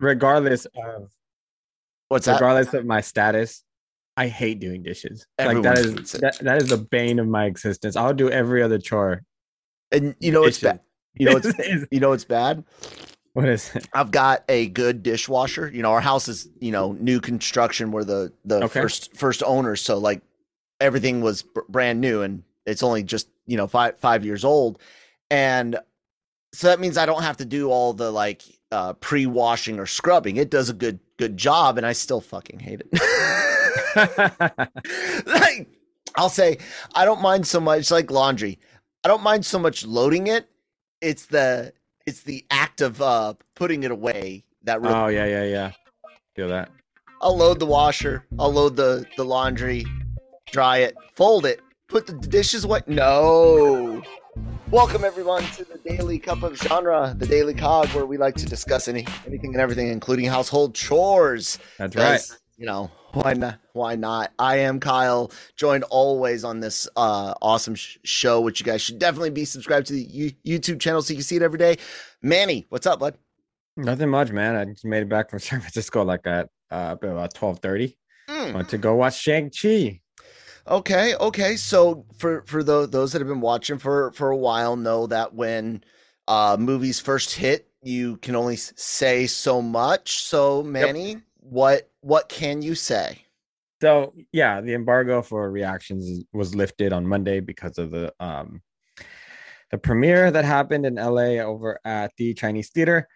[0.00, 1.10] Regardless of
[2.08, 2.34] What's that?
[2.34, 3.64] regardless of my status,
[4.16, 5.26] I hate doing dishes.
[5.38, 7.96] like Everyone that hates is that, that is the bane of my existence.
[7.96, 9.22] I'll do every other chore.
[9.92, 10.80] And you know it's bad.
[11.14, 12.64] You know it's you know it's bad.
[13.34, 13.86] what is it?
[13.92, 15.70] I've got a good dishwasher.
[15.72, 17.90] You know, our house is, you know, new construction.
[17.90, 18.80] We're the the Okay.
[18.80, 20.22] first first owners, so like
[20.80, 24.78] everything was br- brand new and it's only just, you know, 5 5 years old.
[25.30, 25.78] And
[26.54, 30.36] so that means I don't have to do all the like uh pre-washing or scrubbing.
[30.36, 32.88] It does a good good job and I still fucking hate it.
[35.26, 35.68] like
[36.16, 36.58] I'll say
[36.94, 38.58] I don't mind so much like laundry.
[39.04, 40.48] I don't mind so much loading it.
[41.00, 41.72] It's the
[42.06, 45.72] it's the act of uh putting it away that really oh yeah, yeah, yeah.
[46.34, 46.70] Feel that.
[47.20, 49.84] I'll load the washer, I'll load the the laundry,
[50.52, 52.80] dry it, fold it, put the dishes away.
[52.86, 54.02] No.
[54.70, 58.44] Welcome everyone to the Daily Cup of Genre, the Daily Cog, where we like to
[58.46, 61.58] discuss any anything and everything, including household chores.
[61.78, 62.20] That's right.
[62.58, 63.58] You know, why not?
[63.72, 64.32] Why not?
[64.38, 68.98] I am Kyle, joined always on this uh, awesome sh- show, which you guys should
[68.98, 71.76] definitely be subscribed to the U- YouTube channel so you can see it every day.
[72.20, 73.16] Manny, what's up, bud?
[73.76, 74.54] Nothing much, man.
[74.54, 77.96] I just made it back from San Francisco like at uh, about twelve thirty.
[78.28, 78.52] Mm.
[78.52, 80.02] Went to go watch Shang Chi.
[80.68, 81.56] Okay, okay.
[81.56, 85.34] So for for those those that have been watching for for a while know that
[85.34, 85.82] when
[86.26, 90.18] uh movies first hit, you can only say so much.
[90.24, 93.24] So Manny, what what can you say?
[93.80, 98.60] So yeah, the embargo for reactions was lifted on Monday because of the um
[99.70, 103.08] the premiere that happened in LA over at the Chinese Theater.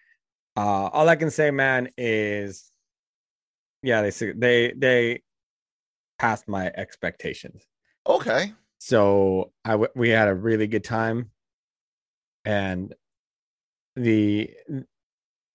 [0.57, 2.71] Uh all I can say, man, is
[3.83, 5.23] yeah, they they they
[6.23, 7.67] passed my expectations.
[8.07, 8.53] Okay.
[8.79, 11.31] So I w- we had a really good time,
[12.45, 12.95] and
[13.97, 14.51] the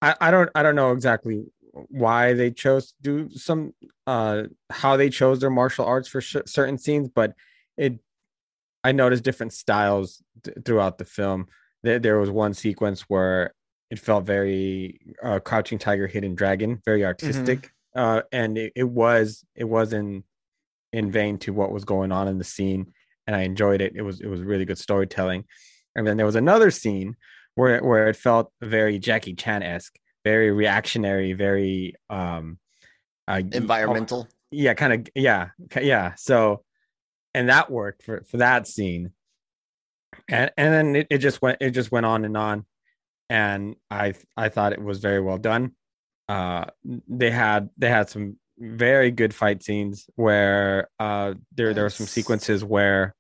[0.02, 3.74] I, I don't I don't know exactly why they chose to do some
[4.06, 7.34] uh how they chose their martial arts for sh- certain scenes, but
[7.78, 8.00] it
[8.84, 11.48] I noticed different styles th- throughout the film.
[11.84, 13.54] There there was one sequence where
[13.90, 19.46] it felt very uh, Crouching Tiger, Hidden Dragon, very artistic, uh, and it, it was
[19.56, 19.94] it was
[20.94, 22.94] in in vain to what was going on in the scene
[23.28, 23.94] and I enjoyed it.
[23.96, 25.44] It was it was really good storytelling.
[25.96, 27.16] And then there was another scene
[27.56, 32.58] where where it felt very Jackie Chan esque, very reactionary, very um
[33.28, 34.28] uh, Environmental.
[34.50, 35.50] yeah, kind of yeah,
[35.80, 36.14] yeah.
[36.16, 36.64] So
[37.34, 39.12] and that worked for for that scene.
[40.30, 42.66] And and then it, it just went it just went on and on.
[43.30, 45.74] And I I thought it was very well done.
[46.30, 46.66] Uh
[47.08, 52.08] they had they had some very good fight scenes where uh there there were some
[52.08, 53.16] sequences where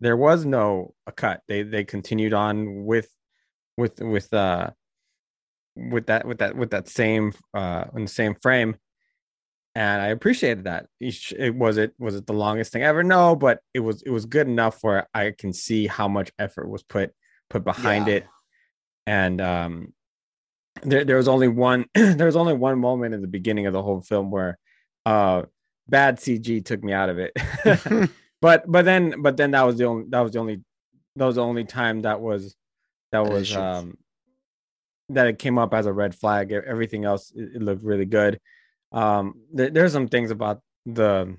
[0.00, 1.40] there was no a cut.
[1.48, 3.08] They they continued on with
[3.76, 4.70] with with uh
[5.76, 8.76] with that with that with that same uh in the same frame
[9.76, 10.86] and I appreciated that.
[11.00, 13.02] It was it was it the longest thing ever?
[13.02, 16.68] No, but it was it was good enough where I can see how much effort
[16.68, 17.10] was put
[17.50, 18.14] put behind Yeah.
[18.14, 18.26] it,
[19.06, 19.92] and um,
[20.82, 23.82] there there was only one there was only one moment in the beginning of the
[23.82, 24.58] whole film where
[25.06, 25.42] uh
[25.88, 27.32] bad CG took me out of it,
[28.40, 30.62] but but then but then that was the only that was the only
[31.16, 32.56] that was the only time that was
[33.12, 33.96] that was um
[35.10, 36.52] that it came up as a red flag.
[36.52, 38.40] Everything else it, it looked really good.
[38.92, 41.36] Um, there, there's some things about the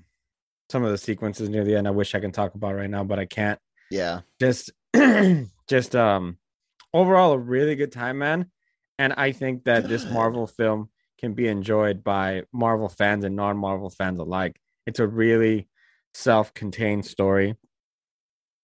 [0.70, 3.04] some of the sequences near the end I wish I can talk about right now,
[3.04, 3.58] but I can't.
[3.90, 4.20] yeah.
[4.40, 4.70] Just
[5.68, 6.38] just um
[6.92, 8.50] overall a really good time, man.
[8.98, 10.88] And I think that this Marvel film
[11.18, 14.60] can be enjoyed by Marvel fans and non-Marvel fans alike.
[14.86, 15.68] It's a really
[16.14, 17.56] self-contained story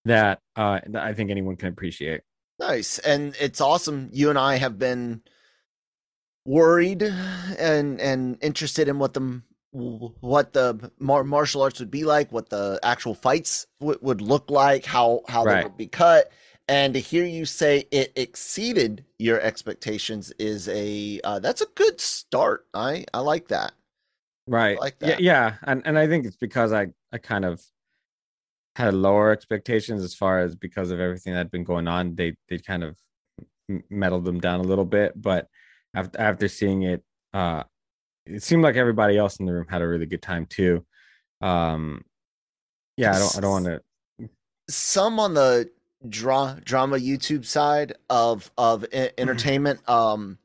[0.05, 2.23] that uh that I think anyone can appreciate.
[2.59, 2.99] Nice.
[2.99, 4.09] And it's awesome.
[4.13, 5.23] You and I have been
[6.45, 9.43] worried and and interested in what the
[9.73, 14.51] what the mar- martial arts would be like, what the actual fights w- would look
[14.51, 16.31] like, how how they would be cut.
[16.69, 22.01] And to hear you say it exceeded your expectations is a uh, that's a good
[22.01, 22.67] start.
[22.73, 23.73] I I like that.
[24.47, 24.79] Right.
[24.81, 25.21] like Yeah, that.
[25.21, 25.55] yeah.
[25.63, 27.63] And and I think it's because I I kind of
[28.77, 32.15] had lower expectations as far as because of everything that had been going on.
[32.15, 32.97] They they kind of
[33.91, 35.49] meddled them down a little bit, but
[35.95, 37.03] after after seeing it.
[37.35, 37.65] Uh,
[38.27, 40.85] it seemed like everybody else in the room had a really good time too.
[41.41, 42.05] Um,
[42.97, 44.29] yeah, I don't I don't want to.
[44.69, 45.71] Some on the
[46.09, 49.13] dra- drama YouTube side of of Mm-hmm.
[49.19, 49.89] entertainment.
[49.89, 50.39] Um,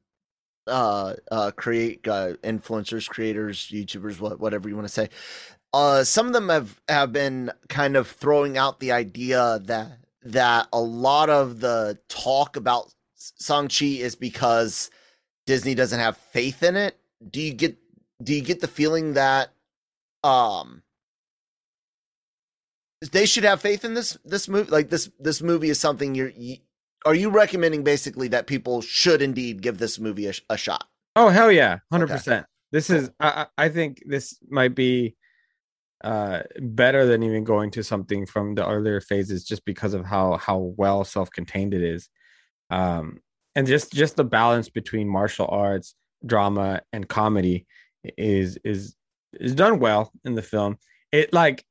[0.68, 5.10] uh, uh, create uh, influencers, creators, YouTubers, what whatever you want to say.
[5.74, 10.68] Uh, some of them have have been kind of throwing out the idea that that
[10.74, 12.94] a lot of the talk about
[13.42, 14.90] Shang Chi is because
[15.46, 16.98] Disney doesn't have faith in it.
[17.30, 17.78] Do you get
[18.24, 19.52] do you get the feeling that
[20.24, 20.82] um
[23.02, 26.30] they should have faith in this this movie like this this movie is something you're
[26.30, 26.58] you,
[27.06, 31.30] are you recommending basically that people should indeed give this movie a, a shot Oh
[31.30, 32.14] hell yeah, hundred Okay.
[32.14, 32.46] percent.
[32.72, 35.16] This is I I I think this might be
[36.04, 40.38] uh better than even going to something from the earlier phases just because of how
[40.38, 42.10] how well self-contained it is.
[42.70, 43.20] Um
[43.56, 45.96] and just just the balance between martial arts,
[46.26, 47.66] drama and comedy
[48.18, 48.96] is is
[49.40, 50.78] is done well in the film.
[51.12, 51.66] It like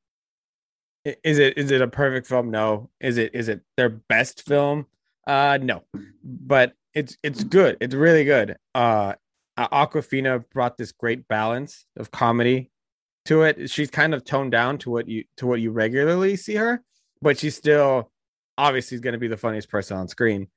[1.22, 2.50] is it is it a perfect film?
[2.50, 2.90] No.
[3.00, 4.86] Is it is it their best film?
[5.26, 5.84] Uh no.
[6.24, 7.76] But it's it's good.
[7.80, 8.56] It's really good.
[8.74, 9.14] Uh
[9.58, 12.70] Awkwafina brought this great balance of comedy
[13.26, 13.70] to it.
[13.70, 16.82] She's kind of toned down to what you to what you regularly see her,
[17.22, 18.10] but she's still
[18.58, 20.48] obviously going to be the funniest person on screen.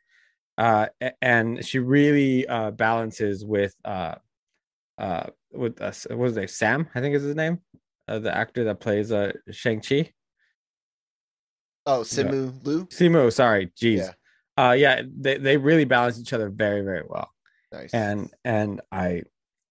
[0.58, 0.88] Uh,
[1.22, 4.16] and she really uh, balances with uh,
[4.98, 6.50] uh, with uh, what was it?
[6.50, 7.60] Sam, I think is his name,
[8.08, 10.12] uh, the actor that plays uh Shang Chi.
[11.90, 13.98] Oh Simu Liu Simu, sorry, jeez.
[13.98, 14.12] Yeah.
[14.64, 17.32] Uh, yeah, they they really balance each other very very well
[17.72, 19.24] nice and and I,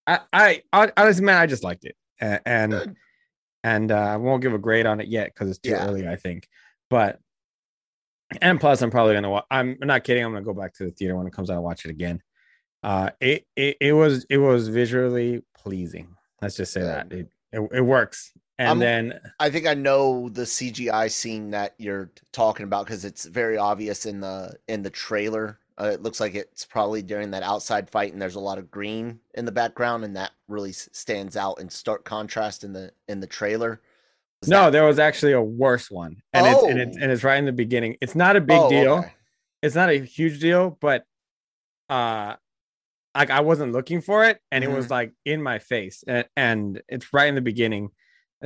[0.06, 2.96] I, I, I honestly, man, I just liked it, and and,
[3.64, 5.86] and uh, I won't give a grade on it yet because it's too Yeah.
[5.86, 6.48] early, I think.
[6.90, 7.18] But
[8.40, 9.30] and plus, I'm probably gonna.
[9.30, 10.24] Wa- I'm not kidding.
[10.24, 12.22] I'm gonna go back to the theater when it comes out and watch it again.
[12.82, 16.14] Uh, it it, it was it was visually pleasing.
[16.40, 16.88] Let's just say Good.
[16.88, 18.32] that it, it it works.
[18.58, 23.04] And I'm- then I think I know the CGI scene that you're talking about because
[23.04, 25.58] it's very obvious in the in the trailer.
[25.80, 28.68] Uh, it looks like it's probably during that outside fight, and there's a lot of
[28.68, 33.20] green in the background, and that really stands out in stark contrast in the in
[33.20, 33.80] the trailer.
[34.42, 37.00] Was no, that- there was actually a worse one, and it's and it's Oh.
[37.02, 37.96] and it's right in the beginning.
[38.00, 38.92] It's not a big Oh, deal.
[38.98, 39.12] okay.
[39.62, 41.04] it's not a huge deal, but
[41.88, 42.34] uh
[43.16, 44.76] like I wasn't looking for it and it Mm-hmm.
[44.76, 47.90] was like in my face and, and it's right in the beginning.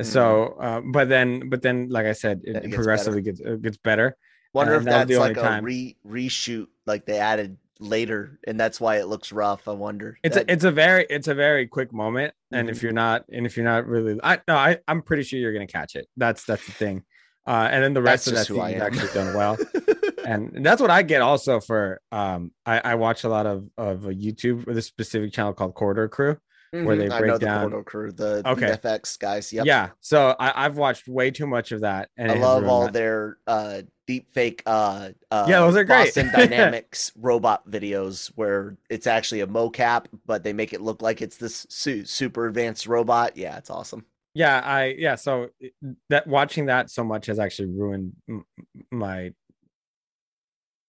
[0.01, 3.61] So uh, but then but then like I said, it, it gets progressively gets it
[3.61, 4.17] gets better.
[4.53, 5.63] Wonder if that that's the like a time.
[5.63, 9.67] re reshoot, like they added later, and that's why it looks rough.
[9.67, 10.17] I wonder.
[10.23, 12.71] It's That- a, it's a very it's a very quick moment and Mhm.
[12.71, 15.53] if you're not and if you're not really I no I I'm pretty sure you're
[15.53, 16.07] going to catch it.
[16.17, 17.03] That's that's the thing.
[17.45, 18.87] Uh and then the rest That's of that who I scene is am.
[18.93, 19.57] actually done well.
[20.25, 24.05] and that's what I get also for um I, I watch a lot of of
[24.05, 26.37] a YouTube with a specific channel called Corridor Crew.
[26.81, 28.67] Where they I break know down- the Corridor crew, the Okay.
[28.83, 29.53] FX guys.
[29.53, 29.65] Yep.
[29.65, 32.91] Yeah, so I, I've watched way too much of that, and I love all my-
[32.91, 36.05] their uh deep fake uh, uh Yeah, those are great.
[36.05, 41.21] Boston Dynamics robot videos where it's actually a mocap, but they make it look like
[41.21, 43.37] it's this su- super advanced robot.
[43.37, 44.05] Yeah, it's awesome.
[44.33, 45.13] Yeah, I yeah.
[45.15, 45.49] So
[46.09, 48.45] that watching that so much has actually ruined m-
[48.91, 49.31] my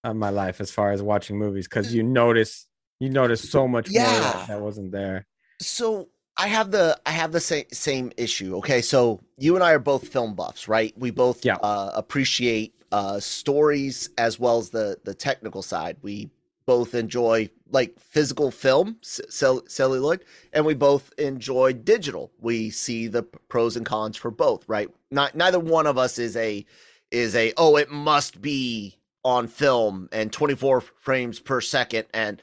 [0.03, 2.67] uh, my life as far as watching movies because you notice
[3.01, 4.21] you notice so much more Yeah.
[4.21, 5.27] that, that wasn't there.
[5.67, 8.57] So I have the I have the same same issue.
[8.57, 10.93] Okay, so you and I are both film buffs, right?
[10.97, 11.57] We both Yeah.
[11.57, 15.97] uh, appreciate uh, stories as well as the the technical side.
[16.03, 16.31] We
[16.67, 22.31] both enjoy like physical film, cell, celluloid, and we both enjoy digital.
[22.41, 24.89] We see the pros and cons for both, right?
[25.11, 26.65] Not neither one of us is a
[27.11, 32.43] is a oh it must be on film and 24 frames per second and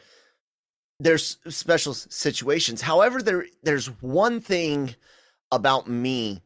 [1.02, 2.82] there's special situations.
[2.82, 4.96] However, there there's one thing
[5.52, 6.44] about me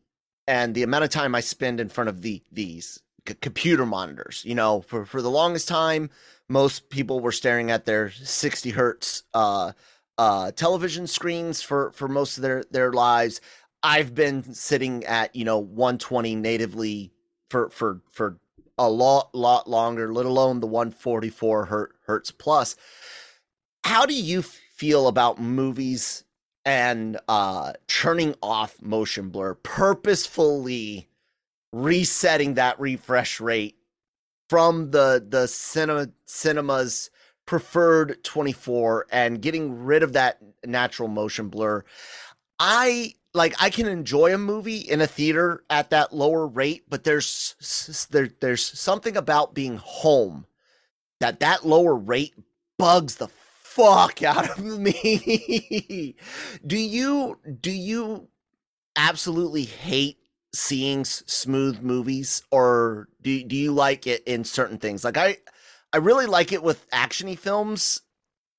[0.48, 4.44] and the amount of time I spend in front of the these c- computer monitors.
[4.46, 6.10] You know, for for the longest time,
[6.48, 9.74] most people were staring at their 60 hertz uh,
[10.18, 13.42] uh, television screens for for most of their their lives.
[13.84, 17.12] I've been sitting at you know 120 natively
[17.50, 18.40] for for for
[18.78, 22.76] a lot lot longer, let alone the 144 hertz plus
[23.86, 26.24] how do you feel about movies
[26.66, 31.08] and uh turning off motion blur purposefully
[31.72, 33.76] resetting that refresh rate
[34.50, 37.12] from the the cinema cinema's
[37.46, 41.86] preferred 24 and getting rid of that natural motion blur?
[42.60, 47.04] I like i can enjoy a movie in a theater at that lower rate but
[47.04, 50.48] there's there there's something about being home
[51.20, 52.34] that that lower rate
[52.80, 53.28] bugs the
[53.76, 56.16] fuck out of me.
[56.66, 58.28] do you do you
[58.96, 60.18] absolutely hate
[60.54, 65.04] seeing smooth movies or do do you like it in certain things?
[65.04, 65.38] Like I
[65.94, 68.02] I really like it with actiony films,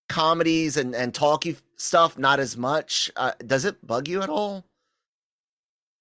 [0.08, 3.10] comedies and and talky stuff not as much.
[3.16, 4.66] Uh, does it bug you at all?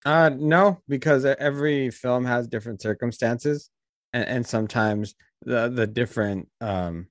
[0.05, 3.69] Uh, no, because every film has different circumstances,
[4.13, 7.07] and, and sometimes the the different um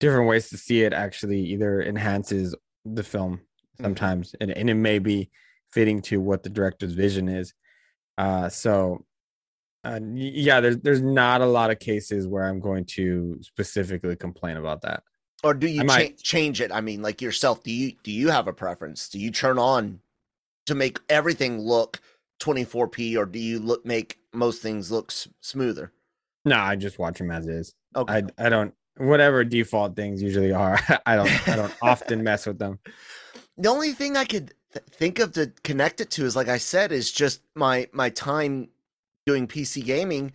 [0.00, 2.54] different ways to see it actually either enhances
[2.84, 3.40] the film
[3.80, 5.30] sometimes, and, and it may be
[5.72, 7.54] fitting to what the director's vision is.
[8.18, 9.04] Uh, so
[9.84, 14.56] uh, yeah, there's there's not a lot of cases where I'm going to specifically complain
[14.56, 15.02] about that.
[15.42, 16.70] Or do you cha- change it?
[16.70, 19.08] I mean, like yourself, do you do you have a preference?
[19.08, 20.00] Do you turn on
[20.66, 22.00] to make everything look
[22.42, 25.92] 24p or do you look make most things look s- smoother?
[26.44, 27.74] No, I just watch them as is.
[27.96, 28.22] Okay.
[28.38, 30.78] I I don't whatever default things usually are.
[31.06, 32.78] I don't I don't often mess with them.
[33.56, 36.58] the only thing I could th- think of to connect it to is like I
[36.58, 38.68] said is just my my time
[39.26, 40.32] doing PC gaming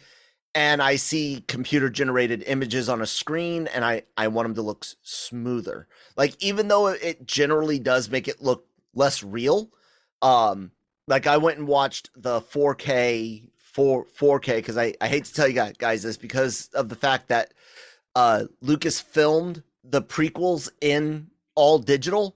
[0.53, 4.61] and I see computer generated images on a screen and I I want them to
[4.61, 5.87] look s- smoother.
[6.17, 9.69] Like even though it generally does make it look less real,
[10.21, 10.71] um
[11.07, 15.47] like I went and watched the 4K 4 4K cuz I I hate to tell
[15.47, 17.53] you guys, guys this because of the fact that
[18.15, 22.35] uh Lucas filmed the prequels in all digital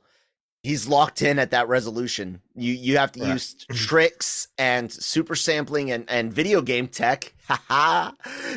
[0.63, 2.41] he's locked in at that resolution.
[2.55, 3.31] You you have to Right.
[3.33, 7.33] use tricks and super sampling and, and video game tech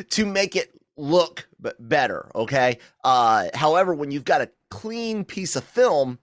[0.09, 1.47] to make it look
[1.79, 2.29] better.
[2.35, 2.77] Okay.
[3.03, 6.19] Uh, however, when you've got a clean piece of film,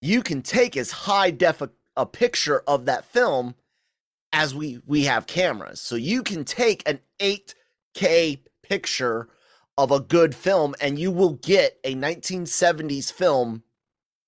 [0.00, 3.54] you can take as high def a, a picture of that film
[4.32, 5.80] as we we have cameras.
[5.80, 9.28] So you can take an 8K picture
[9.78, 13.62] of a good film and you will get a 1970s film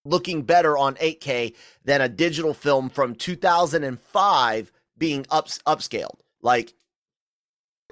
[0.05, 6.21] looking better on 8K than a digital film from 2005 being ups upscaled.
[6.43, 6.75] Like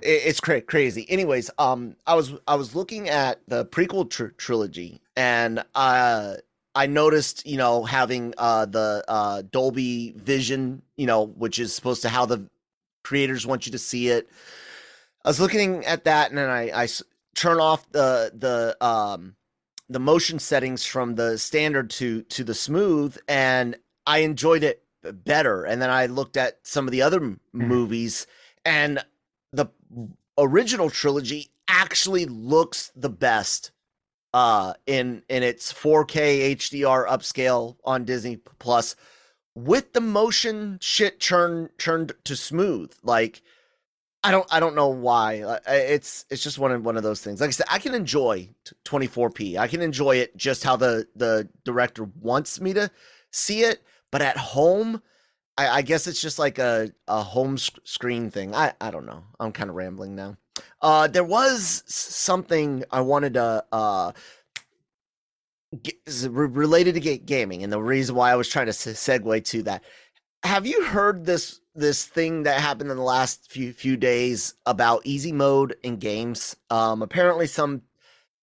[0.03, 1.07] it's cra- crazy.
[1.09, 6.35] Anyways, um I was I was looking at the prequel tr- trilogy and uh
[6.75, 12.03] I noticed, you know, having uh the uh Dolby Vision, you know, which is supposed
[12.03, 12.47] to how the
[13.03, 14.29] creators want you to see it.
[15.25, 16.89] I was looking at that and then I I
[17.37, 19.37] turn off the the um
[19.89, 23.77] the motion settings from the standard to to the smooth and
[24.07, 25.65] I enjoyed it better.
[25.65, 28.27] And then I looked at some of the other m- movies
[28.65, 29.05] and
[29.53, 29.67] the
[30.39, 33.71] original trilogy actually looks the best
[34.35, 38.97] uh in in its 4K HDR upscale on Disney Plus
[39.55, 42.93] with the motion shit turned turned to smooth.
[43.03, 43.43] Like
[44.27, 45.61] I don't I don't know why.
[45.69, 47.41] It's it's just one of one of those things.
[47.41, 48.51] Like I said, I can enjoy
[48.85, 49.57] 24p.
[49.57, 52.91] I can enjoy it just how the the director wants me to
[53.31, 53.85] see it.
[54.11, 55.01] But at home,
[55.57, 58.53] I, I guess it's just like a a home sc- screen thing.
[58.53, 59.23] I I don't know.
[59.39, 60.37] I'm kind of rambling now.
[60.83, 64.11] Uh, there was something I wanted to uh
[65.85, 69.45] g- is re- related to gaming, and the reason why I was trying to segue
[69.45, 69.85] to that.
[70.43, 75.03] Have you heard this this thing that happened in the last few few days about
[75.05, 76.57] easy mode in games?
[76.71, 77.83] Um, apparently, some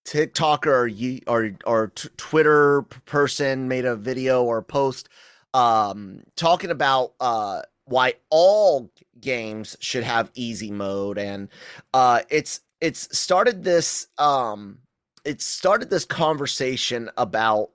[0.05, 5.09] TikToker or or or t- Twitter person made a video or post
[5.53, 11.47] um talking about uh why all games should have easy mode and
[11.93, 14.79] uh it's it's started this um
[15.23, 17.69] it started this conversation about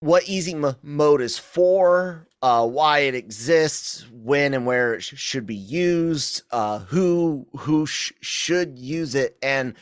[0.00, 5.14] what easy mo- mode is for uh why it exists when and where it sh-
[5.16, 9.74] should be used uh who who sh- should use it and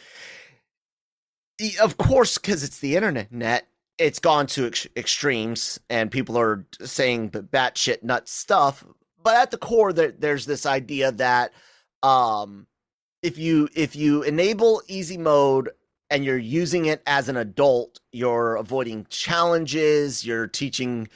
[1.81, 6.67] of course because it's the internet net, it's gone to ex- extremes and people are
[6.81, 8.85] saying batshit nuts stuff
[9.23, 11.53] but at the core there, there's this idea that
[12.03, 12.67] um
[13.23, 15.71] if you if you enable easy mode
[16.11, 21.09] and you're using it as an adult you're avoiding challenges you're teaching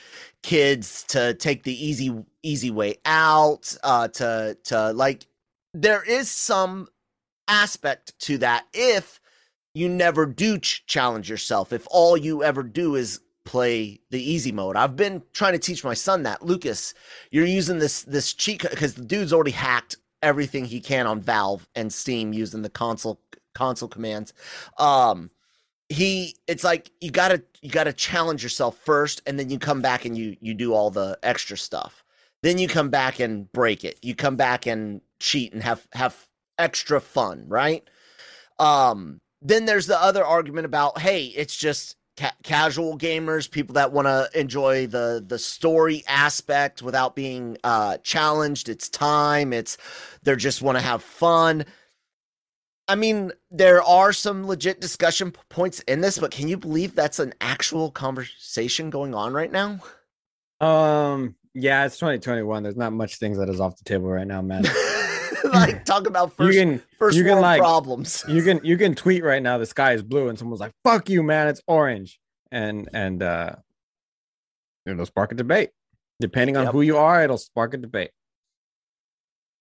[0.42, 5.26] kids to take the easy easy way out uh to to like
[5.74, 6.88] there is some
[7.48, 9.20] aspect to that if
[9.74, 14.52] you never do ch- challenge yourself if all you ever do is play the easy
[14.52, 14.76] mode.
[14.76, 16.42] I've been trying to teach my son that.
[16.42, 16.94] Lucas
[17.30, 21.68] you're using this this cheat because the dude's already hacked everything he can on valve
[21.74, 23.20] and steam using the console
[23.54, 24.32] console commands
[24.78, 25.30] um
[25.88, 30.04] he it's like you gotta you gotta challenge yourself first and then you come back
[30.04, 32.04] and you you do all the extra stuff
[32.42, 36.28] then you come back and break it you come back and cheat and have have
[36.58, 37.88] extra fun right
[38.58, 43.92] um then there's the other argument about hey it's just ca- casual gamers, people that
[43.92, 48.68] want to enjoy the the story aspect without being uh, challenged.
[48.68, 49.52] It's time.
[49.52, 49.76] It's
[50.22, 51.64] they just want to have fun.
[52.88, 57.18] I mean, there are some legit discussion points in this, but can you believe that's
[57.18, 59.78] an actual conversation going on right now?
[60.60, 62.62] Um, yeah, it's 2021.
[62.62, 64.64] There's not much things that is off the table right now, man.
[65.44, 68.24] like talk about first you can first you can, world like- problems.
[68.28, 71.08] you can you can tweet right now the sky is blue and someone's like fuck
[71.10, 72.20] you man it's orange
[72.52, 73.50] and and uh
[74.86, 75.70] it'll spark a debate
[76.20, 76.72] depending on Yep.
[76.72, 78.12] who you are it'll spark a debate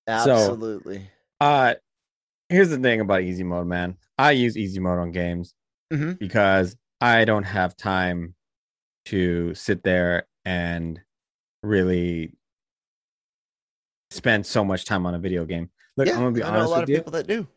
[0.07, 1.09] so- Absolutely.
[1.39, 1.73] uh
[2.51, 5.53] here's the thing about easy mode man i use easy mode on games
[5.91, 6.19] Mhm.
[6.19, 8.35] because i don't have time
[9.05, 10.99] to sit there and
[11.63, 12.33] really
[14.11, 16.65] spend so much time on a video game look yeah, i'm gonna be I know
[16.65, 17.47] a lot of you people that do.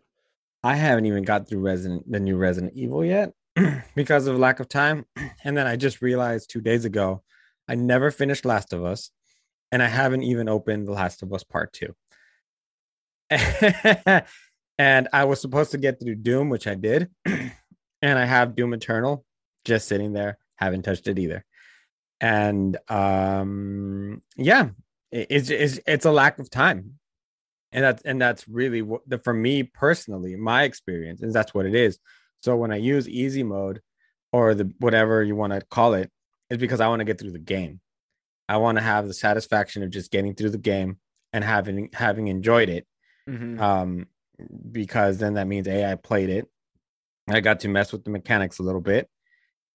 [0.62, 3.34] I haven't even got through Resident the new Resident Evil yet
[3.94, 5.04] because of lack of time.
[5.44, 7.22] And then I just realized two days ago
[7.68, 9.10] I never finished Last of Us,
[9.70, 11.94] and I haven't even opened The Last of Us Part Two.
[14.78, 18.72] and I was supposed to get through Doom, which I did, and I have Doom
[18.74, 19.24] Eternal
[19.64, 21.44] just sitting there, haven't touched it either.
[22.20, 24.68] And um, yeah,
[25.10, 26.98] it- it's it's it's a lack of time.
[27.72, 31.66] And that's and that's really what the for me personally my experience is that's what
[31.66, 31.98] it is.
[32.40, 33.80] So when i use easy mode
[34.32, 36.10] or the whatever you want to call it
[36.50, 37.80] is because i want to get through the game.
[38.48, 40.98] I want to have the satisfaction of just getting through the game
[41.32, 42.86] and having having enjoyed it.
[43.28, 43.58] Mhm.
[43.60, 44.06] um
[44.70, 46.48] because then that means a i played it.
[47.28, 49.08] I got to mess with the mechanics a little bit.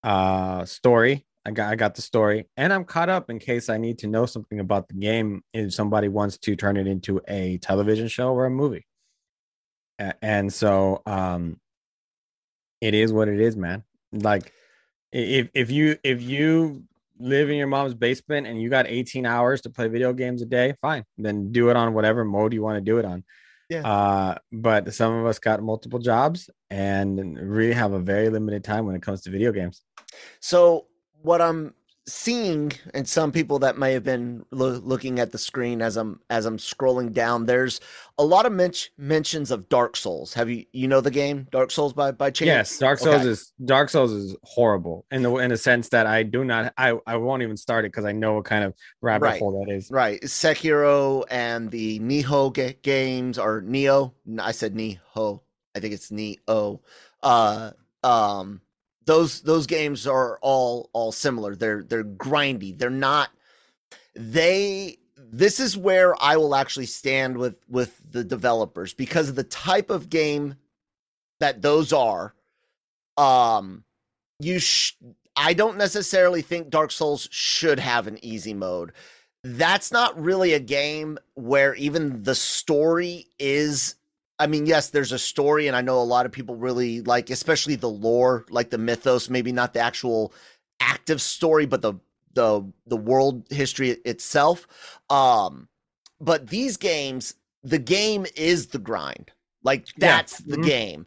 [0.02, 3.78] Uh story i got i got the story and i'm caught up in case i
[3.78, 7.58] need to know something about the game if somebody wants to turn it into a
[7.58, 8.86] television show or a movie.
[10.22, 11.58] And so um
[12.80, 13.84] it is what it is man.
[14.12, 14.52] Like
[15.12, 16.84] if if you if you
[17.18, 20.46] live in your mom's basement and you got 18 hours to play video games a
[20.46, 21.04] day fine.
[21.18, 23.24] Then do it on whatever mode you want to do it on
[23.70, 23.86] Yeah.
[23.86, 28.84] uh but some of us got multiple jobs and really have a very limited time
[28.84, 29.82] when it comes to video games
[30.40, 30.86] So
[31.22, 31.74] what I'm
[32.06, 36.20] seeing, and some people that may have been loo- looking at the screen as I'm
[36.30, 37.80] as I'm scrolling down, there's
[38.18, 40.34] a lot of men- mentions of Dark Souls.
[40.34, 42.46] Have you you know the game Dark Souls by by chance?
[42.46, 43.28] yes dark souls Okay.
[43.28, 46.94] is dark souls is horrible in the in a sense that i do not i
[47.06, 49.38] i won't even start it because i know what kind of rabbit Right.
[49.38, 54.12] hole that is Right, Sekiro and the Niho ga- games or Nioh.
[54.40, 55.40] i said Niho.
[55.74, 56.80] I think it's Neo.
[57.22, 57.70] Uh,
[58.02, 58.60] um,
[59.10, 61.56] those those games are all all similar.
[61.56, 62.78] They're they're grindy.
[62.78, 63.30] They're not.
[64.14, 64.98] They.
[65.32, 69.90] This is where I will actually stand with with the developers because of the type
[69.90, 70.54] of game
[71.40, 72.34] that those are.
[73.16, 73.82] Um,
[74.38, 74.60] you.
[74.60, 74.94] Sh-
[75.34, 78.92] I don't necessarily think Dark Souls should have an easy mode
[79.42, 83.94] that's not really a game where even the story is
[84.40, 87.30] I mean, yes, there's a story, and I know a lot of people really like,
[87.30, 90.32] especially the lore, like the mythos, maybe not the actual
[90.80, 91.94] active story, but the
[92.34, 94.66] the the world history itself.
[95.10, 95.68] Um,
[96.20, 99.30] but these games, the game is the grind.
[99.62, 100.16] Like Yeah.
[100.16, 101.06] that's the game.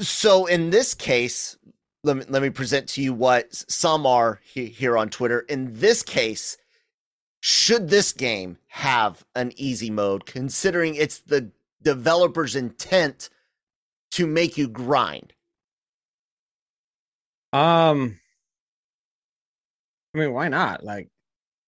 [0.00, 1.56] So in this case,
[2.04, 5.40] let me let me present to you what some are he- here on Twitter.
[5.40, 6.56] In this case,
[7.40, 11.50] should this game have an easy mode, considering it's the
[11.82, 13.30] developer's intent
[14.12, 15.32] to make you grind?
[17.52, 18.18] Um,
[20.14, 20.84] I mean, why not?
[20.84, 21.08] Like,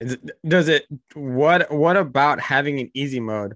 [0.01, 0.87] is it, does it?
[1.15, 3.55] What What about having an easy mode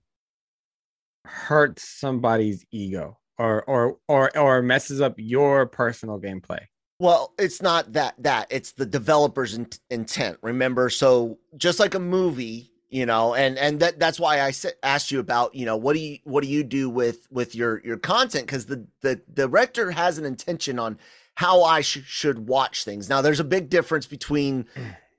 [1.25, 6.61] hurts somebody's ego, or or or or messes up your personal gameplay?
[7.01, 10.39] Well, it's not that that it's the developer's in- intent.
[10.43, 14.53] Remember, so just like a movie, you know, and and that that's why I
[14.85, 17.83] asked you about, you know, what do you what do you do with with your
[17.85, 21.01] your content because the the director has an intention on
[21.35, 23.09] how I sh- should watch things.
[23.09, 24.67] Now, there's a big difference between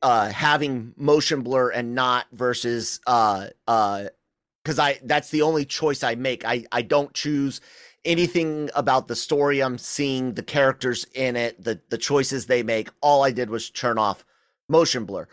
[0.02, 4.06] uh having motion blur and not versus uh uh
[4.64, 6.46] because I that's the only choice I make.
[6.46, 7.60] I I don't choose
[8.06, 12.88] anything about the story I'm seeing, the characters in it, the the choices they make.
[13.02, 14.24] All I did was turn off
[14.70, 15.28] motion blur.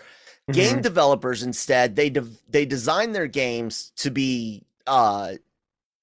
[0.51, 0.83] Game Mhm.
[0.83, 5.35] developers instead they de- they design their games to be uh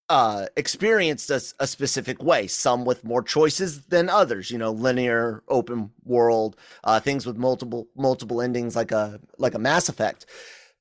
[0.10, 5.92] uh experienced a specific way some with more choices than others you know linear open
[6.06, 10.26] world uh things with multiple multiple endings like a like a mass effect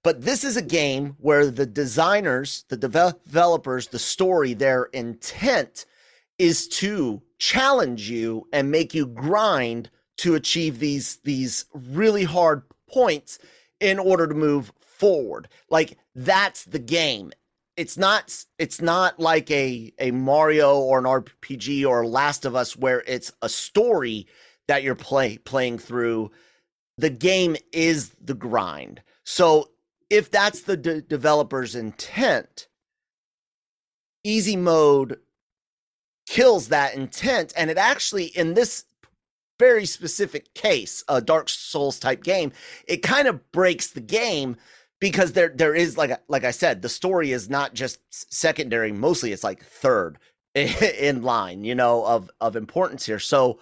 [0.04, 5.84] but this is a game where the designers the devel- developers the story their intent
[6.38, 13.38] is to challenge you and make you grind to achieve these these really hard points
[13.80, 15.48] in order to move forward.
[15.70, 17.32] Like that's the game.
[17.76, 22.76] It's not it's not like a a Mario or an RPG or Last of Us
[22.76, 24.26] where it's a story
[24.66, 26.30] that you're play playing through.
[26.96, 29.02] The game is the grind.
[29.24, 29.70] So
[30.10, 32.66] if that's the de- developer's intent,
[34.24, 35.18] easy mode
[36.26, 38.84] kills that intent and it actually in this
[39.58, 42.52] very specific case, a Dark Souls type game,
[42.86, 44.56] it kind of breaks the game
[45.00, 48.00] because there there is like like I said, the story is not just
[48.32, 48.92] secondary.
[48.92, 50.18] Mostly, it's like third
[50.54, 53.18] in line, you know, of of importance here.
[53.18, 53.60] So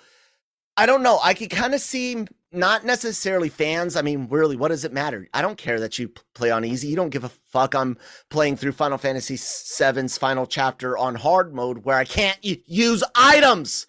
[0.77, 1.19] I don't know.
[1.23, 3.97] I could kind of see not necessarily fans.
[3.97, 5.29] I mean, really, what does it matter?
[5.35, 6.89] I don't care that you play on easy.
[6.89, 7.75] You don't give a fuck.
[7.75, 7.99] I'm
[8.31, 13.87] playing through Final Fantasy VII's final chapter on hard mode where I can't use items.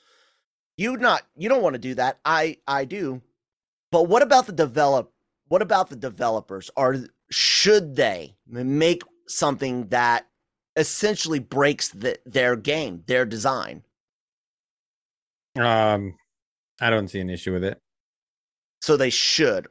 [0.77, 2.19] You not you don't want to do that.
[2.23, 3.21] I I do.
[3.91, 5.11] But what about the develop
[5.47, 6.69] what about the developers?
[6.77, 6.95] Are
[7.31, 10.27] should they make something that
[10.75, 13.83] essentially breaks the, their game, their design?
[15.59, 16.15] Um
[16.79, 17.81] I don't see an issue with it.
[18.81, 19.67] So they should.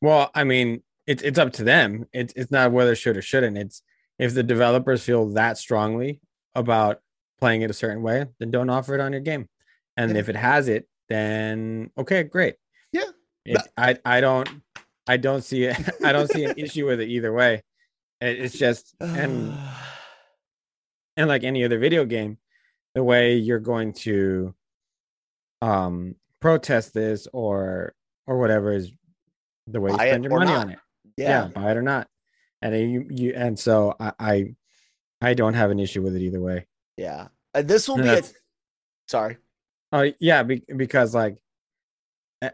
[0.00, 2.06] Well, I mean, it's it's up to them.
[2.12, 3.58] It's it's not whether should or shouldn't.
[3.58, 3.82] It's
[4.20, 6.20] if the developers feel that strongly
[6.54, 7.00] about
[7.40, 9.48] playing it a certain way, then don't offer it on your game
[9.96, 10.18] and yeah.
[10.18, 12.56] if it has it then okay great
[12.92, 13.02] yeah
[13.44, 14.48] it, but- i i don't
[15.06, 17.62] i don't see it i don't see an issue with it either way
[18.20, 19.52] it, it's just and
[21.16, 22.38] and like any other video game
[22.94, 24.54] the way you're going to
[25.62, 27.94] um protest this or
[28.26, 28.92] or whatever is
[29.66, 30.66] the way buy you spend your money not.
[30.66, 30.78] on it
[31.16, 31.28] yeah.
[31.28, 31.48] yeah.
[31.48, 32.08] buy it or not
[32.62, 34.54] and you you and so i i,
[35.20, 38.10] I don't have an issue with it either way yeah uh, this will and be
[38.10, 38.22] a
[39.06, 39.36] sorry
[39.92, 41.36] Oh uh, yeah, be- because like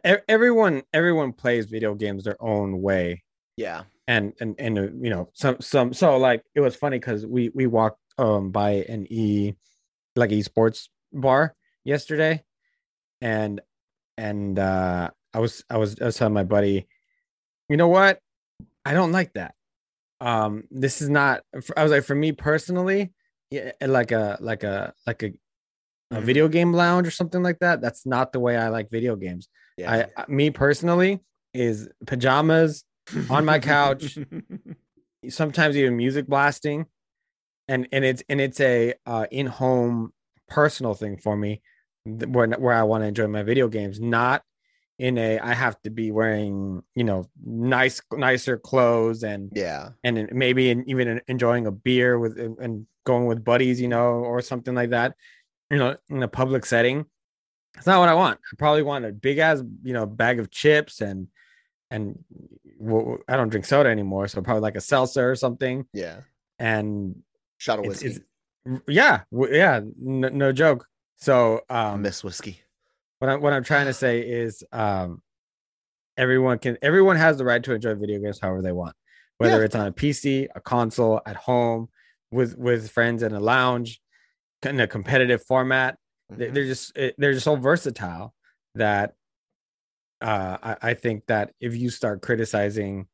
[0.05, 3.23] everyone everyone plays video games their own way.
[3.57, 3.85] Yeah.
[4.09, 7.51] And and and uh, you know some some so like it was funny because we
[7.55, 9.55] we walked um by an e
[10.15, 12.45] like esports bar yesterday,
[13.21, 13.61] and
[14.17, 16.87] and uh I was I was I was telling my buddy,
[17.69, 18.21] you know what,
[18.85, 19.55] I don't like that.
[20.21, 21.43] Um, this is not.
[21.77, 23.13] I was like, for me personally,
[23.51, 25.33] yeah, like a like a like a
[26.11, 26.25] a mm-hmm.
[26.25, 27.81] video game lounge or something like that.
[27.81, 29.49] That's not the way I like video games.
[29.77, 30.09] Yeah.
[30.17, 31.21] I, me personally
[31.53, 32.85] is pajamas
[33.31, 34.19] on my couch,
[35.29, 36.87] sometimes even music blasting,
[37.69, 40.13] and and it's and it's a uh, in home
[40.49, 41.63] personal thing for me,
[42.05, 44.43] where where I want to enjoy my video games, not
[44.99, 50.29] in a I have to be wearing you know nice nicer clothes and yeah and
[50.33, 54.91] maybe even enjoying a beer with and going with buddies you know or something like
[54.91, 55.15] that
[55.71, 57.07] you know, in a public setting.
[57.77, 58.41] It's not what I want.
[58.53, 61.29] I probably want a big ass, you know, bag of chips and
[61.91, 62.25] and
[62.79, 65.87] well, I don't drink soda anymore, so probably like a seltzer or something.
[65.93, 66.21] Yeah.
[66.59, 67.23] And
[67.59, 68.09] shot of whiskey.
[68.09, 68.17] It's,
[68.65, 70.87] it's, yeah, yeah, no, no, joke.
[71.17, 72.61] So um miss whiskey.
[73.19, 75.23] What I'm what I'm trying to say is um
[76.17, 78.97] everyone can everyone has the right to enjoy video games however they want.
[79.39, 79.65] Whether yeah.
[79.65, 81.89] it's on a PC, a console, at home,
[82.31, 84.01] with with friends in a lounge,
[84.67, 85.97] in a competitive format.
[86.33, 86.55] Mm-hmm.
[86.55, 88.35] They're just eh, they're just so versatile
[88.75, 89.15] that
[90.21, 93.07] uh, I, I think that if you start criticizing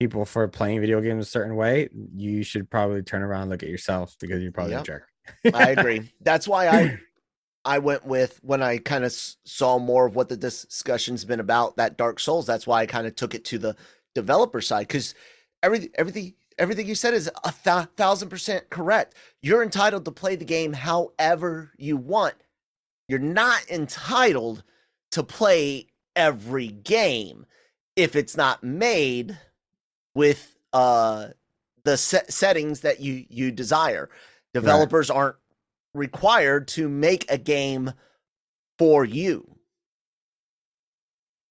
[0.00, 3.62] people for playing video games a certain way, you should probably turn around and look
[3.62, 4.82] at yourself because you're probably yep.
[4.82, 5.06] a jerk.
[5.54, 6.12] I agree.
[6.20, 6.98] That's why I
[7.64, 11.76] I went with when I kind of saw more of what the discussion's been about
[11.76, 12.46] that Dark Souls.
[12.46, 13.76] That's why I kind of took it to the
[14.14, 15.14] developer side because
[15.62, 19.16] everything everything everything you said is a th- thousand percent correct.
[19.42, 22.34] You're entitled to play the game however you want.
[23.08, 24.62] You're not entitled
[25.10, 27.44] to play every game
[27.96, 29.36] if it's not made
[30.14, 31.28] with uh
[31.84, 34.08] the set settings that you you desire.
[34.54, 35.16] Developers right.
[35.16, 35.36] aren't
[35.94, 37.92] required to make a game
[38.78, 39.56] for you.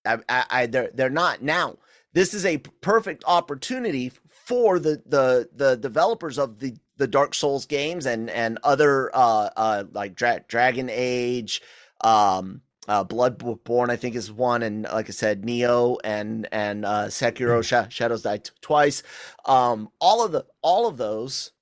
[0.06, 1.78] I, I, I they're they're not now.
[2.14, 4.12] This is a perfect opportunity
[4.52, 9.50] for the the the developers of the the Dark Souls games and and other uh
[9.56, 11.62] uh like Dra- Dragon Age,
[12.04, 17.06] um, uh, Bloodborne I think is one, and like I said, Nioh and and uh,
[17.06, 17.64] Sekiro mm.
[17.90, 19.04] Sh- Shadows Die t- twice.
[19.46, 21.54] Um, all of the all of those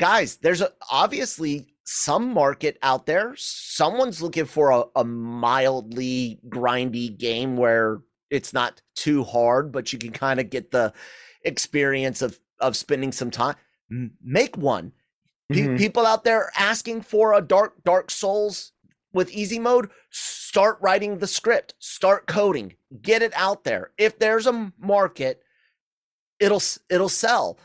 [0.00, 0.36] guys.
[0.36, 3.34] There's a, obviously some market out there.
[3.36, 9.98] Someone's looking for a, a mildly grindy game where it's not too hard, but you
[9.98, 10.94] can kind of get the
[11.44, 13.56] experience of of spending some time
[14.22, 14.92] make one
[15.52, 15.76] Pe- mm-hmm.
[15.76, 18.72] people out there asking for a dark dark souls
[19.12, 23.92] with easy mode, start writing the script, start coding, get it out there.
[23.96, 25.42] If there's a market,
[26.40, 27.58] it'll it'll sell.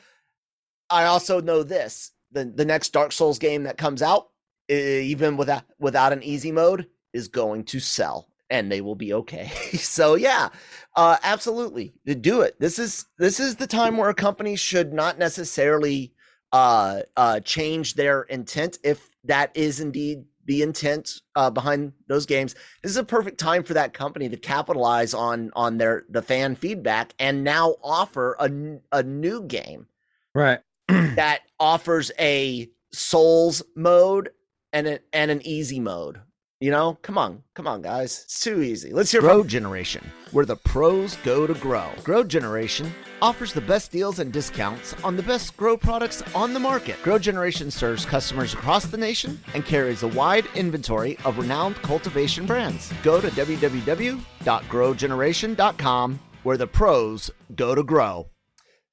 [0.89, 4.29] I also know this: the the next Dark Souls game that comes out,
[4.67, 9.47] even without without an easy mode, is going to sell, and they will be okay.
[9.73, 10.49] so yeah,
[10.95, 12.59] uh, absolutely, do it.
[12.59, 16.13] This is this is the time where a company should not necessarily
[16.51, 22.55] uh, uh, change their intent if that is indeed the intent uh, behind those games.
[22.81, 26.55] This is a perfect time for that company to capitalize on on their the fan
[26.55, 28.49] feedback and now offer a
[28.91, 29.88] a new game,
[30.33, 30.59] right?
[30.88, 34.31] that offers a Souls mode
[34.73, 36.19] and and an easy mode.
[36.62, 38.24] You know, come on, come on, guys.
[38.26, 38.91] It's too easy.
[38.91, 41.89] Let's hear Grow from Generation, where the pros go to grow.
[42.04, 42.91] Grow Generation
[43.22, 47.02] offers the best deals and discounts on the best grow products on the market.
[47.02, 52.45] Grow Generation serves customers across the nation and carries a wide inventory of renowned cultivation
[52.45, 52.91] brands.
[53.04, 58.28] Go to www.growgeneration.com, where the pros go to grow.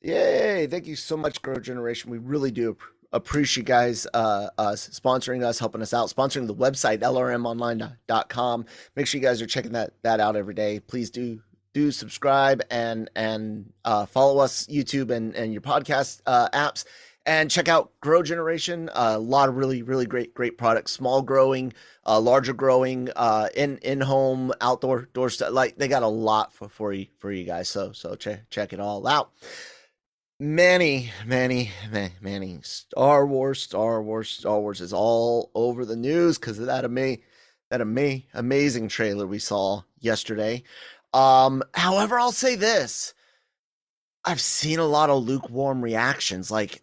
[0.02, 0.68] Yay!
[0.68, 2.12] Thank you so much, Grow Generation.
[2.12, 2.76] We really do
[3.12, 8.66] appreciate you guys uh, uh, sponsoring us, helping us out, sponsoring the website lrmonline.com.
[8.94, 10.80] Make sure you guys are checking that that out every day.
[10.80, 11.40] Please do
[11.72, 16.84] do subscribe and and uh, follow us YouTube and and your podcast uh, apps.
[17.26, 18.88] And check out Grow Generation.
[18.94, 20.92] a lot of really, really great, great products.
[20.92, 21.72] Small growing,
[22.06, 25.50] uh, larger growing, uh, in in home, outdoor, door stuff.
[25.52, 27.68] Like they got a lot for, for you for you guys.
[27.68, 29.32] So so check check it all out.
[30.38, 31.70] Manny, many,
[32.20, 36.84] many Star Wars, Star Wars, Star Wars is all over the news because of that
[36.84, 37.16] ama-
[37.70, 40.62] that ama- amazing trailer we saw yesterday.
[41.14, 43.14] Um, however, I'll say this:
[44.26, 46.50] I've seen a lot of lukewarm reactions.
[46.50, 46.82] Like,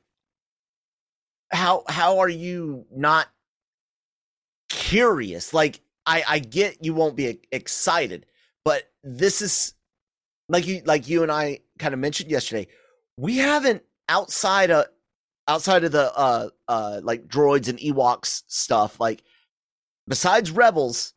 [1.51, 3.27] how how are you not
[4.69, 5.53] curious?
[5.53, 8.25] Like, I I get you won't be excited,
[8.65, 9.75] but this is
[10.49, 12.67] like you like you and I kind of mentioned yesterday
[13.17, 14.85] we haven't outside of
[15.47, 19.23] outside of the uh uh like droids and Ewoks stuff, like
[20.07, 21.13] besides Rebels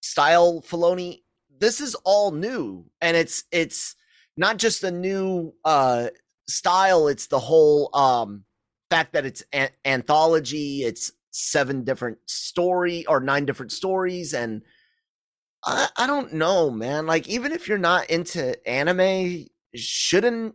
[0.00, 1.22] style Filoni,
[1.58, 2.86] this is all new.
[3.00, 3.94] And it's it's
[4.36, 6.08] not just a new uh
[6.48, 8.44] style, it's the whole um
[8.90, 14.62] fact that it's an- anthology, it's seven different story or nine different stories and
[15.64, 17.06] I, I don't know, man.
[17.06, 20.54] Like even if you're not into anime, shouldn't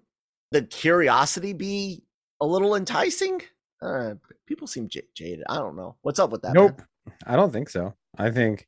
[0.53, 2.03] the curiosity be
[2.39, 3.41] a little enticing?
[3.81, 4.13] Uh,
[4.45, 5.43] people seem j- jaded.
[5.49, 5.97] I don't know.
[6.03, 6.53] What's up with that?
[6.53, 6.77] Nope.
[6.77, 7.15] Man?
[7.25, 7.95] I don't think so.
[8.17, 8.67] I think,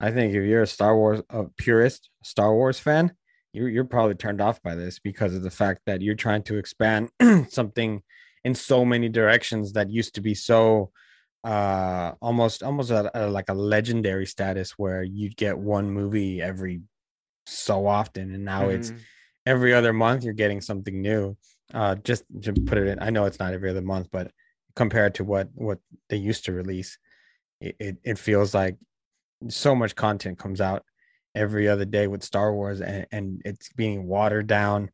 [0.00, 3.12] I think if you're a Star Wars a purist, Star Wars fan,
[3.52, 6.56] you're you're probably turned off by this because of the fact that you're trying to
[6.56, 7.10] expand
[7.48, 8.02] something
[8.44, 10.90] in so many directions that used to be so
[11.44, 16.80] uh almost almost a, a, like a legendary status where you'd get one movie every
[17.46, 18.72] so often and now mm-hmm.
[18.72, 18.92] it's
[19.48, 21.36] every other month you're getting something new.
[21.72, 24.30] Uh, just to put it in, I know it's not every other month, but
[24.76, 26.98] compared to what what they used to release,
[27.60, 28.76] it, it, it feels like
[29.48, 30.84] so much content comes out
[31.34, 34.90] every other day with Star Wars, and, and it's being watered down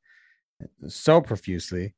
[0.88, 1.94] so profusely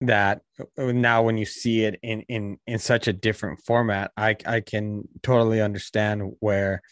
[0.00, 0.42] that
[0.78, 4.60] uh, now when you see it in in in such a different format, I I
[4.60, 6.82] can totally understand where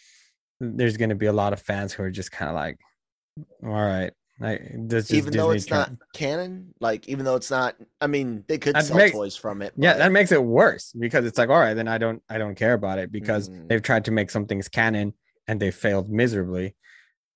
[0.61, 2.79] there's going to be a lot of fans who are just kind of like,
[3.63, 8.07] all right, like, even Disney though it's not canon, like even though it's not, I
[8.07, 9.75] mean, they could that sell makes, toys from it.
[9.77, 9.85] But...
[9.85, 12.55] Yeah, that makes it worse because it's like, all right, then I don't, I don't
[12.55, 13.69] care about it because mm.
[13.69, 15.13] they've tried to make some things canon
[15.47, 16.75] and they failed miserably.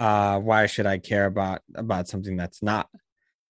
[0.00, 2.88] Uh, why should I care about about something that's not?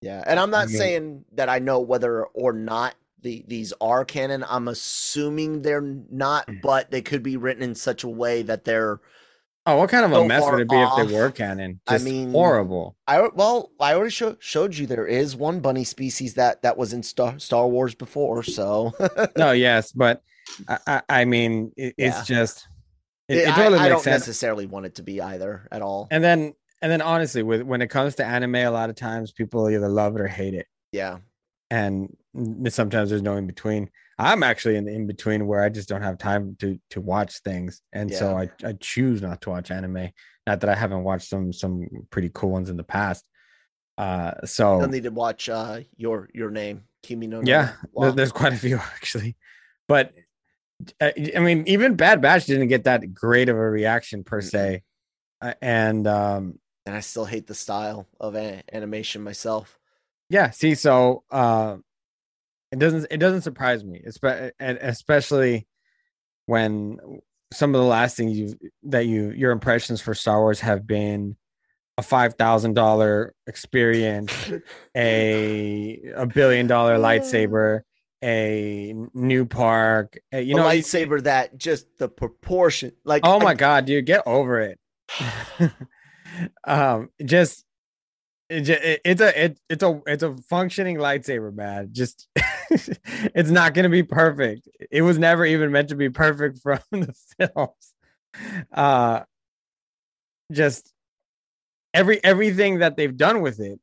[0.02, 3.72] Yeah, and I'm not I mean, saying that I know whether or not the these
[3.80, 4.44] are canon.
[4.48, 6.60] I'm assuming they're not, mm.
[6.60, 9.00] but they could be written in such a way that they're
[9.66, 10.98] Oh, what kind of so a mess would it be off.
[10.98, 11.81] if they were canon?
[11.88, 12.96] Just I mean, horrible.
[13.07, 16.92] I well, I already show, showed you there is one bunny species that that was
[16.92, 18.42] in Star Star Wars before.
[18.42, 18.92] So
[19.38, 20.22] no, yes, but
[20.68, 22.09] I, I, mean, it, yeah.
[22.09, 22.68] it's just
[23.29, 24.27] it, it totally I, I don't sense.
[24.27, 26.09] necessarily want it to be either at all.
[26.11, 29.33] And then and then honestly, with when it comes to anime, a lot of times
[29.33, 30.66] people either love it or hate it.
[30.92, 31.18] Yeah,
[31.70, 32.14] and
[32.68, 33.90] sometimes there's no in between.
[34.18, 37.40] I'm actually in the in between where I just don't have time to to watch
[37.40, 38.18] things, and yeah.
[38.18, 40.11] so I I choose not to watch anime.
[40.46, 43.29] Not that I haven't watched some some pretty cool ones in the past.
[43.98, 47.42] Uh, so I need to watch uh your your name Kimi no.
[47.44, 48.11] Yeah, wow.
[48.11, 49.37] there's quite a few actually,
[49.88, 50.12] but
[51.00, 54.83] uh, I mean even Bad Batch didn't get that great of a reaction per se,
[55.40, 59.79] uh, and um and I still hate the style of a- animation myself.
[60.29, 61.77] Yeah, see, so uh
[62.74, 64.02] it doesn't it doesn't surprise me,
[64.60, 65.66] especially
[66.46, 66.98] when
[67.52, 71.37] some of the last things you that you your impressions for Star Wars have been
[71.96, 74.32] a five thousand dollar experience,
[74.96, 77.82] a a billion dollar lightsaber,
[78.24, 80.18] a new park.
[80.32, 84.06] a- you a know, lightsaber that just the proportion, like oh I- my god, dude,
[84.06, 84.78] get over it.
[86.66, 87.64] um, just
[88.48, 91.88] it, it- it's a it, it's a it's a functioning lightsaber, man.
[91.92, 92.28] Just
[92.70, 94.68] it's not gonna be perfect.
[94.90, 97.92] It was never even meant to be perfect from the films.
[98.72, 99.22] Uh,
[100.52, 100.92] just
[101.92, 103.80] every everything that they've done with it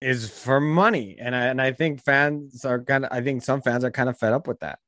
[0.00, 3.62] is for money, and I and I think fans are kind of I think some
[3.62, 4.78] fans are kind of fed up with that.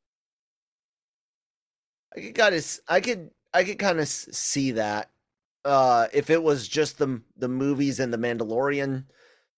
[2.17, 5.11] I could kind of, I could, I could kind of see that.
[5.65, 9.05] Uh, if it was just the the movies and the Mandalorian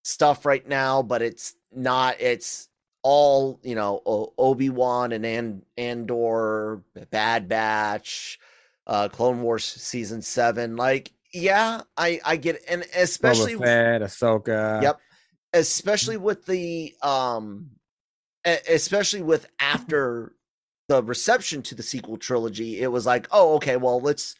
[0.02, 2.20] stuff right now, but it's not.
[2.20, 2.68] It's
[3.02, 4.02] all you know,
[4.38, 8.38] Obi Wan and and Andor, Bad Batch,
[8.86, 10.76] uh, Clone Wars season seven.
[10.76, 12.64] Like, yeah, I I get, it.
[12.68, 14.82] and especially Boba Fett, Ahsoka.
[14.82, 15.00] Yep.
[15.54, 17.70] especially with the um
[18.44, 20.34] especially with after
[20.88, 24.34] the reception to the sequel trilogy it was like oh okay well let's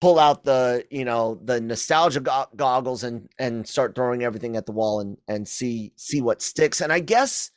[0.00, 4.66] pull out the you know the nostalgia go- goggles and and start throwing everything at
[4.66, 6.80] the wall and and see see what sticks.
[6.80, 7.50] And i guess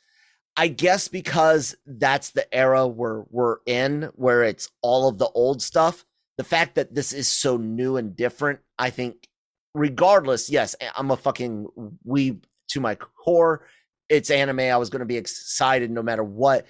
[0.56, 5.62] i guess because that's the era we're we're in where it's all of the old
[5.62, 6.04] stuff
[6.36, 9.28] the fact that this is so new and different i think
[9.74, 11.66] regardless yes i'm a fucking
[12.06, 13.66] weeb to my core.
[14.08, 14.60] It's anime.
[14.60, 16.66] I was going to be excited no matter what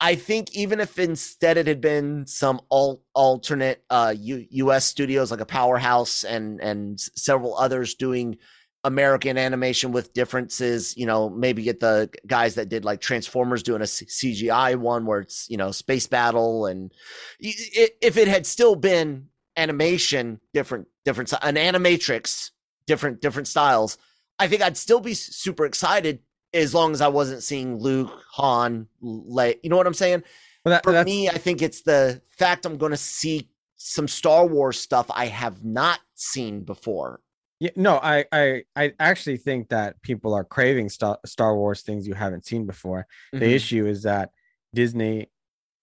[0.00, 5.30] i think even if instead it had been some al- alternate uh U- us studios
[5.30, 8.36] like a powerhouse and and several others doing
[8.84, 13.82] american animation with differences you know maybe get the guys that did like transformers doing
[13.82, 16.92] a cgi one where it's you know space battle and
[17.38, 22.50] if it had still been animation different different an animatrix
[22.86, 23.98] different different styles
[24.40, 26.20] I think I'd still be super excited
[26.52, 29.58] as long as I wasn't seeing Luke, Han, Leia.
[29.62, 30.22] You know what I'm saying?
[30.64, 34.46] But that, For me, I think it's the fact I'm going to see some Star
[34.46, 37.20] Wars stuff I have not seen before.
[37.60, 42.06] Yeah, no, I, I, I actually think that people are craving Star, Star Wars things
[42.06, 43.06] you haven't seen before.
[43.32, 43.54] The Mhm.
[43.54, 44.30] issue is that
[44.74, 45.30] Disney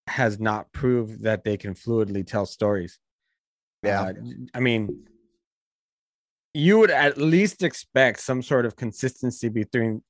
[0.08, 3.00] has not proved that they can fluidly tell stories.
[3.84, 4.02] Yeah.
[4.02, 4.14] Uh,
[4.54, 5.06] I mean,
[6.54, 10.04] you would at least expect some sort of consistency between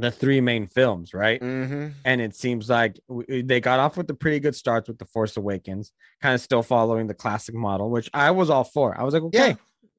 [0.00, 1.40] the three main films, right?
[1.40, 1.92] Mhm.
[2.04, 5.04] And it seems like w- they got off with the pretty good starts with The
[5.06, 8.98] Force Awakens, kind of still following the classic model, which I was all for.
[8.98, 9.54] I was like, okay, Yeah.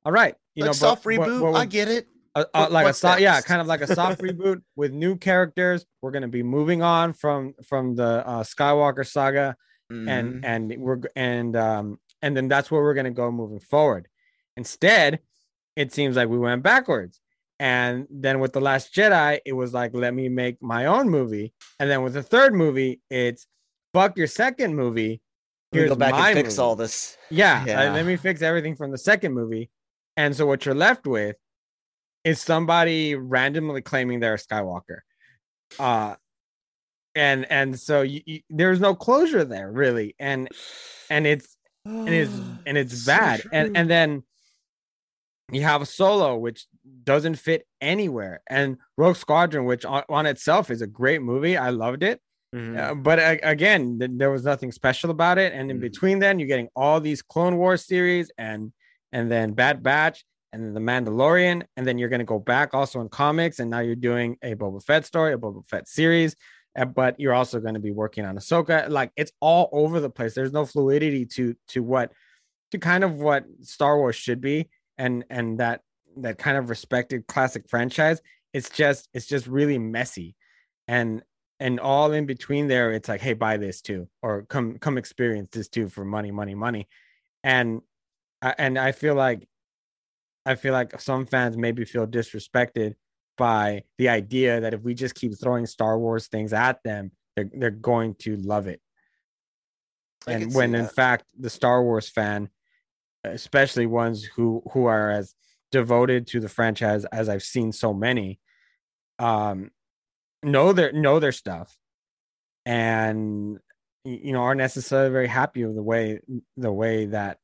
[0.06, 1.42] all right, you like know, soft but what- reboot.
[1.42, 2.08] what I get it.
[2.36, 5.18] uh, uh, What- like a soft, yeah, kind of like a soft reboot with new
[5.18, 5.86] characters.
[6.02, 9.56] We're gonna be moving on from from the uh, Skywalker saga,
[9.92, 10.10] Mhm.
[10.10, 14.08] and and we're and um and then that's where we're gonna go moving forward.
[14.58, 15.20] Instead,
[15.76, 17.20] it seems like we went backwards.
[17.62, 21.54] And then with the Last Jedi, it was like, let me make my own movie.
[21.80, 23.45] And then with the third movie, it's
[23.93, 25.21] fuck your second movie.
[25.71, 26.60] Here's go back and fix movie.
[26.60, 27.17] all this.
[27.30, 27.93] Yeah, Yeah.
[27.93, 29.69] let me fix everything from the second movie.
[30.17, 31.36] And so what you're left with
[32.24, 35.02] is somebody randomly claiming they're a Skywalker.
[35.78, 36.15] Uh
[37.13, 40.15] and and so you, you, there's no closure there really.
[40.17, 40.50] And
[41.12, 42.34] and it's and it's
[42.65, 43.43] and it's So bad.
[43.52, 44.24] And and then
[45.52, 46.66] you have a solo which
[47.04, 48.42] doesn't fit anywhere.
[48.50, 51.58] And Rogue Squadron, which on, on itself is a great movie.
[51.58, 52.22] I loved it.
[52.56, 52.78] Mhm.
[52.78, 55.54] Uh, but a- again, th- there was nothing special about it.
[55.54, 55.82] And in Mhm.
[55.82, 58.74] between, then you're getting all these Clone Wars series, and
[59.14, 62.74] and then Bad Batch, and then the Mandalorian, and then you're going to go back
[62.74, 66.36] also in comics, and now you're doing a Boba Fett story, a Boba Fett series.
[66.78, 68.88] uh, But you're also going to be working on Ahsoka.
[68.90, 70.34] Like it's all over the place.
[70.34, 72.14] There's no fluidity to to what
[72.72, 74.70] to kind of what Star Wars should be,
[75.02, 75.82] and and that
[76.18, 78.22] that kind of respected classic franchise.
[78.54, 80.36] It's just it's just really messy,
[80.88, 81.24] and
[81.60, 85.50] and all in between there it's like hey buy this too or come come experience
[85.52, 86.88] this too for money money money.
[87.44, 87.82] And
[88.42, 89.48] I- and i feel like
[90.48, 92.96] i feel like some fans maybe feel disrespected
[93.38, 97.50] by the idea that if we just keep throwing star wars things at them they're,
[97.54, 98.82] they're going to love it.
[100.28, 102.50] I and when in fact the star wars fan
[103.24, 105.34] especially ones who who are as
[105.72, 108.40] devoted to the franchise as i've seen so many
[109.19, 109.69] um
[110.44, 111.76] know their know their stuff
[112.65, 113.60] and
[114.04, 116.19] you know aren't necessarily very happy with the way
[116.58, 117.38] the way that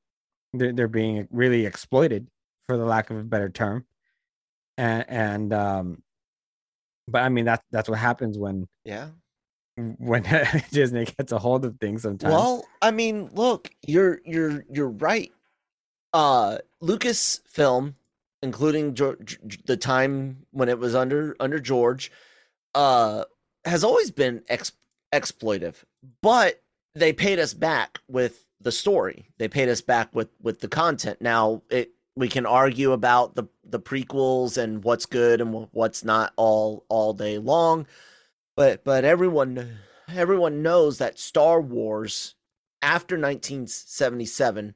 [0.53, 2.27] they're, they're being really exploited
[2.67, 3.85] for the lack of a better term
[4.77, 6.01] and and um
[7.07, 9.09] but i mean that's that's what happens when yeah.
[9.97, 10.23] when
[10.71, 12.33] Disney gets a hold of things sometimes.
[12.33, 15.31] Well, I mean, look, you're you're you're right.
[16.13, 17.93] Uh Lucasfilm,
[18.41, 22.11] including George, the time when it was under under George,
[22.75, 23.23] uh
[23.65, 24.71] has always been ex-
[25.13, 25.75] exploitive,
[26.21, 26.61] but
[26.95, 29.29] they paid us back with the story.
[29.37, 31.21] They paid us back with with the content.
[31.21, 36.33] Now, it we can argue about the the prequels and what's good and what's not
[36.37, 37.85] all all day long
[38.57, 39.77] but but everyone
[40.13, 42.35] everyone knows that Star Wars
[42.81, 44.75] after 1977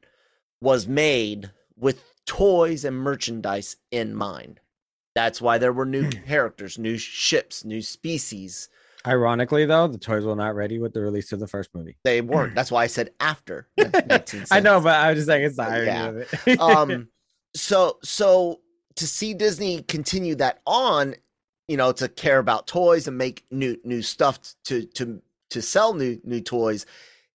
[0.62, 4.59] was made with toys and merchandise in mind.
[5.16, 8.70] That's why there were new characters, new ships, new species.
[9.05, 11.97] Ironically, though, the toys were not ready with the release of the first movie.
[12.03, 12.53] They weren't.
[12.55, 13.68] That's why I said after.
[14.51, 16.07] I know, but I was just saying it's the irony Yeah.
[16.07, 16.59] of it.
[16.59, 17.07] um
[17.55, 18.62] so so
[18.95, 21.16] to see disney continue that on
[21.68, 25.93] you know to care about toys and make new new stuff to to to sell
[25.93, 26.86] new new toys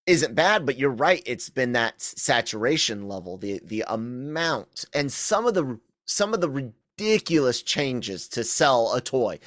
[0.07, 5.47] isn't bad but you're right it's been that saturation level the the amount and some
[5.47, 9.39] of the some of the ridiculous changes to sell a toy.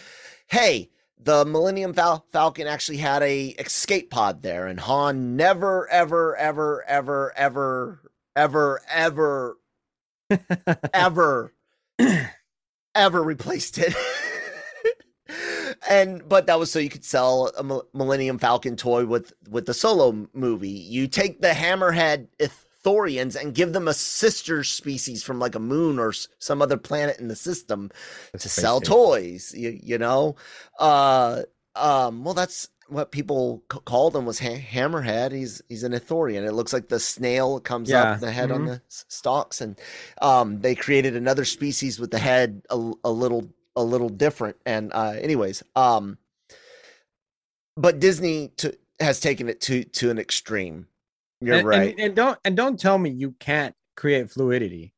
[0.47, 0.89] Hey
[1.21, 6.83] the millennium Fal- falcon actually had a escape pod there and han never ever ever
[6.85, 8.01] ever ever
[8.35, 9.57] ever ever
[10.93, 11.53] ever
[12.95, 13.93] ever replaced it
[15.87, 19.73] and but that was so you could sell a millennium falcon toy with with the
[19.73, 20.69] solo movie.
[20.69, 25.99] You take the hammerhead ithorians and give them a sister species from like a moon
[25.99, 27.91] or some other planet in the system
[28.31, 28.81] The to sell station.
[28.81, 30.35] toys you, you know?
[30.79, 31.43] Uh
[31.75, 35.31] um well that's what people c- called him was ha- hammerhead.
[35.31, 36.45] He's he's an ithorian.
[36.47, 38.65] It looks like the snail comes Yeah, up the head on mhm.
[38.65, 39.79] the stalks and
[40.21, 43.47] um they created another species with the head a, a little
[43.79, 46.17] a little different and uh anyways um
[47.75, 50.85] but disney to, has taken it to to an extreme
[51.41, 54.93] you're and, right And, and don't and don't tell me you can't create fluidity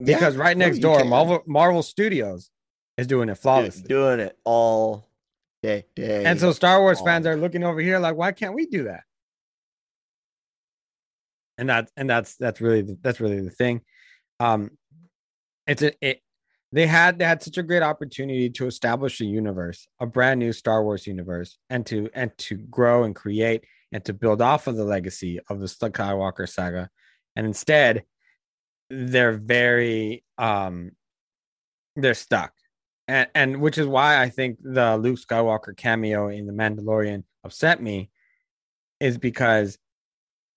[0.00, 1.04] Yeah, because right next door.
[1.04, 2.50] Marvel Marvel Studios
[2.96, 3.82] is doing it flawlessly.
[3.88, 5.06] doing it all
[5.62, 8.66] day, day And so Star Wars fans are looking over here like, why can't we
[8.66, 9.02] do that?
[11.58, 13.82] And that's and that's that's really the, that's really the thing.
[14.40, 14.70] Um,
[15.66, 16.22] it's a it.
[16.74, 20.52] They had they had such a great opportunity to establish a universe, a brand new
[20.52, 24.76] Star Wars universe, and to and to grow and create and to build off of
[24.76, 26.90] the legacy of the Skywalker saga.
[27.36, 28.04] And instead,
[28.90, 30.90] they're very um,
[31.94, 32.52] they're stuck
[33.08, 37.82] and and which is why I think the Luke Skywalker cameo in The Mandalorian upset
[37.82, 38.10] me,
[39.00, 39.78] is because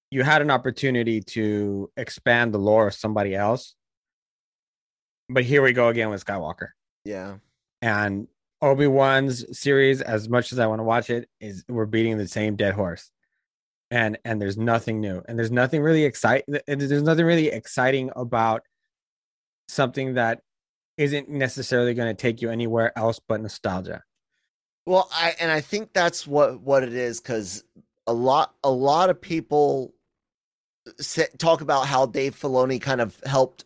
[0.09, 3.76] you had an opportunity to expand the lore of somebody else,
[5.30, 6.69] but here we go again with Skywalker
[7.05, 7.38] yeah
[7.82, 8.28] and
[8.61, 10.01] Obi Wan's series.
[10.01, 13.11] As much as I want to watch it, is we're beating the same dead horse,
[13.91, 16.57] and and there's nothing new, and there's nothing really exciting.
[16.67, 18.63] There's nothing really exciting about
[19.67, 20.41] something that
[20.97, 24.03] isn't necessarily going to take you anywhere else but nostalgia.
[24.86, 27.63] Well, I and I think that's what what it is because
[28.07, 29.93] a lot a lot of people
[30.88, 33.65] uh, say, talk about how Dave Filoni kind of helped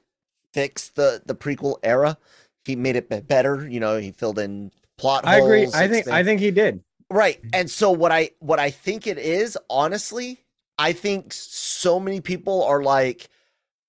[0.54, 2.18] fix the the prequel era.
[2.66, 3.68] He made it better.
[3.68, 5.26] You know, he filled in plot.
[5.26, 5.68] Holes I agree.
[5.74, 6.84] I think I think he did.
[7.10, 7.40] Right.
[7.54, 10.40] And so what I what I think it is, honestly,
[10.78, 13.30] I think so many people are like,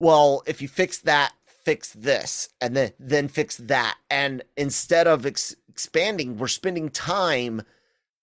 [0.01, 3.97] well, if you fix that, fix this, and then then fix that.
[4.11, 7.63] And instead of ex- expanding, we're spending time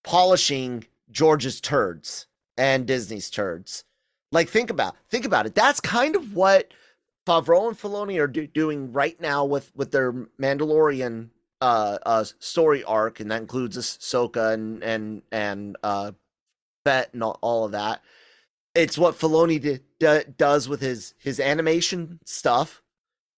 [0.04, 2.26] polishing George's turds
[2.56, 3.84] and Disney's turds.
[4.32, 5.54] Like think about think about it.
[5.54, 6.72] That's kind of what
[7.30, 11.28] Favreau and Filoni are do- doing right now with with their Mandalorian
[11.60, 16.10] uh, uh story arc, and that includes Ahsoka and and and uh,
[16.84, 18.02] and all, all of that.
[18.74, 22.82] It's what Filoni di- d- does with his his animation stuff.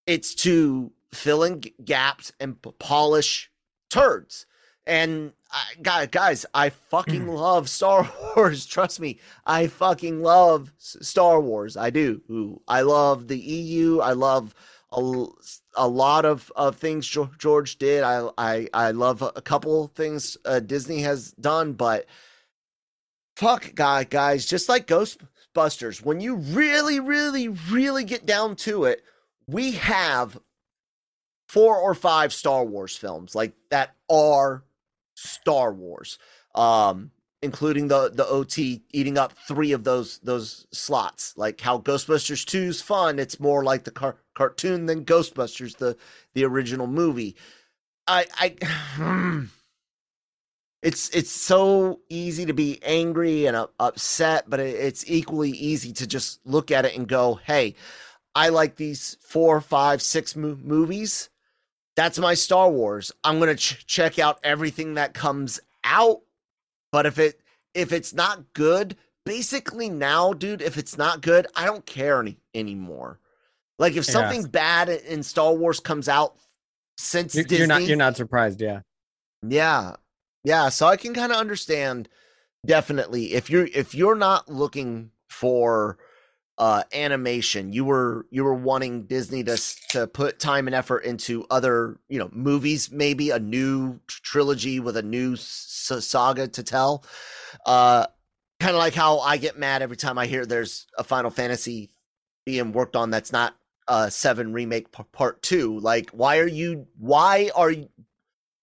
[0.07, 3.51] It's to fill in g- gaps and p- polish
[3.90, 4.47] turds.
[4.86, 8.64] And I, guys, guys, I fucking love Star Wars.
[8.64, 11.76] Trust me, I fucking love Star Wars.
[11.76, 12.61] I do.
[12.66, 14.00] I love the EU.
[14.00, 14.55] I love
[14.92, 15.26] a,
[15.76, 17.07] a lot of, of things
[17.38, 18.03] George did.
[18.03, 22.07] I I I love a couple things uh, Disney has done, but
[23.36, 29.03] fuck, guy, guys, just like Ghostbusters, when you really, really, really get down to it,
[29.46, 30.38] we have
[31.48, 34.64] four or five Star Wars films like that are
[35.22, 36.18] Star Wars,
[36.54, 37.10] um,
[37.42, 41.34] including the the OT eating up three of those those slots.
[41.36, 45.96] Like how Ghostbusters 2 is fun, it's more like the car- cartoon than Ghostbusters, the
[46.34, 47.36] the original movie.
[48.06, 49.46] I I
[50.82, 55.92] it's it's so easy to be angry and uh, upset, but it, it's equally easy
[55.94, 57.74] to just look at it and go, "Hey,
[58.34, 61.28] I like these four, five, six mo- movies.
[61.97, 63.12] That's my Star Wars.
[63.22, 66.20] I'm gonna ch- check out everything that comes out.
[66.90, 67.40] But if it
[67.74, 72.38] if it's not good, basically now, dude, if it's not good, I don't care any
[72.55, 73.18] anymore.
[73.78, 74.12] Like if Yeah.
[74.12, 76.36] something bad in Star Wars comes out
[76.99, 78.80] since You're, Disney, you're not you're not surprised, yeah.
[79.47, 79.97] yeah.
[80.45, 82.09] Yeah, so I can kind of understand
[82.66, 85.99] definitely if you're if you're not looking for
[86.59, 89.57] uh animation, you were you were wanting Disney to
[89.90, 94.96] to put time and effort into other, you know, movies, maybe a new trilogy with
[94.96, 97.05] a new s- saga to tell.
[97.66, 98.07] Uh
[98.61, 101.90] kind of like how I get mad every time I hear there's a Final Fantasy
[102.46, 103.57] being worked on that's not
[103.88, 105.78] uh 7 remake p- part 2.
[105.80, 107.88] Like why are you why are you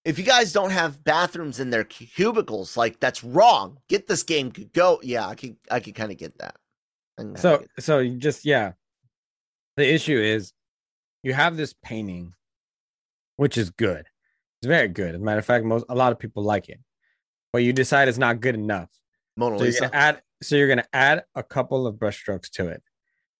[0.05, 3.79] if you guys don't have bathrooms in their cubicles, like that's wrong.
[3.89, 4.99] Get this game go.
[5.03, 6.55] Yeah, I can I can kind of get that.
[7.19, 8.73] I So get- so you just yeah.
[9.77, 10.53] The issue is
[11.23, 12.33] you have this painting,
[13.37, 14.05] which is good.
[14.61, 15.15] It's very good.
[15.15, 16.79] As a matter of fact, most a lot of people like it.
[17.53, 18.89] But you decide it's not good enough.
[19.37, 22.83] Mona So you're gonna add so you're gonna add a couple of brushstrokes to it.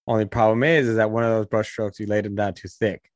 [0.08, 3.10] Only problem is is that one of those brushstrokes you laid them down too thick.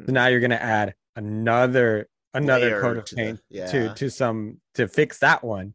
[0.00, 0.12] So hmm.
[0.12, 3.66] now you're gonna add another another Layer coat of to the- paint yeah.
[3.66, 5.74] to to some to fix that one.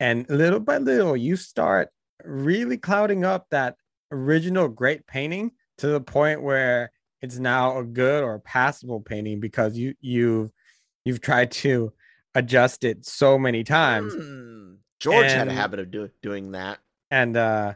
[0.00, 1.88] And little by little you start
[2.22, 3.76] really clouding up that
[4.12, 6.90] original great painting to the point where
[7.22, 10.52] it's now a good or passable painting because you you've
[11.04, 11.92] you've tried to
[12.34, 14.74] adjust it so many times Hmm.
[15.00, 16.78] George had a habit of do, doing that.
[17.10, 17.74] and uh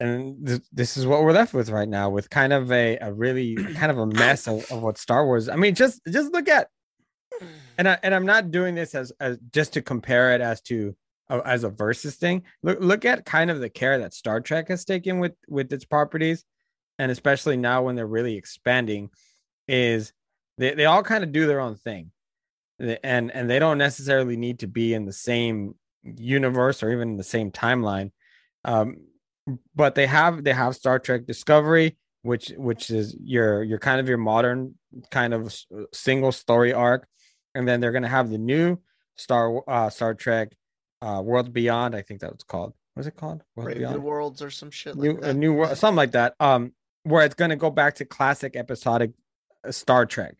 [0.00, 3.12] and th- this is what we're left with right now with kind of a, a
[3.12, 6.48] really kind of a mess of, of what star wars i mean just just look
[6.48, 6.68] at
[7.78, 10.94] and I, and i'm not doing this as, as just to compare it as to
[11.28, 12.42] as a versus thing.
[12.62, 15.84] Look look at kind of the care that star trek has taken with with its
[15.84, 16.44] properties
[16.98, 19.10] and especially now when they're really expanding
[19.66, 20.12] is
[20.58, 22.10] they, they all kind of do their own thing.
[22.78, 27.16] And and they don't necessarily need to be in the same universe or even in
[27.16, 28.10] the same timeline
[28.64, 28.96] um
[29.74, 34.08] but they have they have star trek discovery which which is your your kind of
[34.08, 34.74] your modern
[35.10, 35.54] kind of
[35.92, 37.06] single story arc
[37.54, 38.78] and then they're to have the new
[39.16, 40.52] star uh star trek
[41.04, 44.02] uh world beyond i think that was called what's it called world Brave beyond New
[44.02, 45.30] Worlds or some shit like new, that.
[45.30, 46.34] a new world, something like that.
[46.40, 49.10] Um, where it's going to go back to classic episodic
[49.66, 50.36] uh, Star Trek,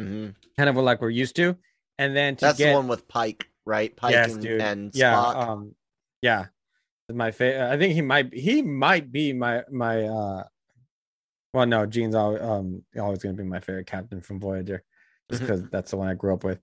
[0.00, 0.34] Mhm.
[0.56, 1.56] kind of like we're used to,
[1.98, 3.94] and then to That's get the one with Pike, right?
[3.94, 5.36] Pike yes, and, dude, and yeah, Spock.
[5.36, 5.74] um,
[6.22, 6.46] yeah,
[7.12, 7.70] my favorite.
[7.70, 10.04] I think he might he might be my my.
[10.04, 10.44] uh
[11.52, 14.82] Well, no, Gene's always um always going to be my favorite captain from Voyager,
[15.30, 16.58] just because that's the one I grew up with.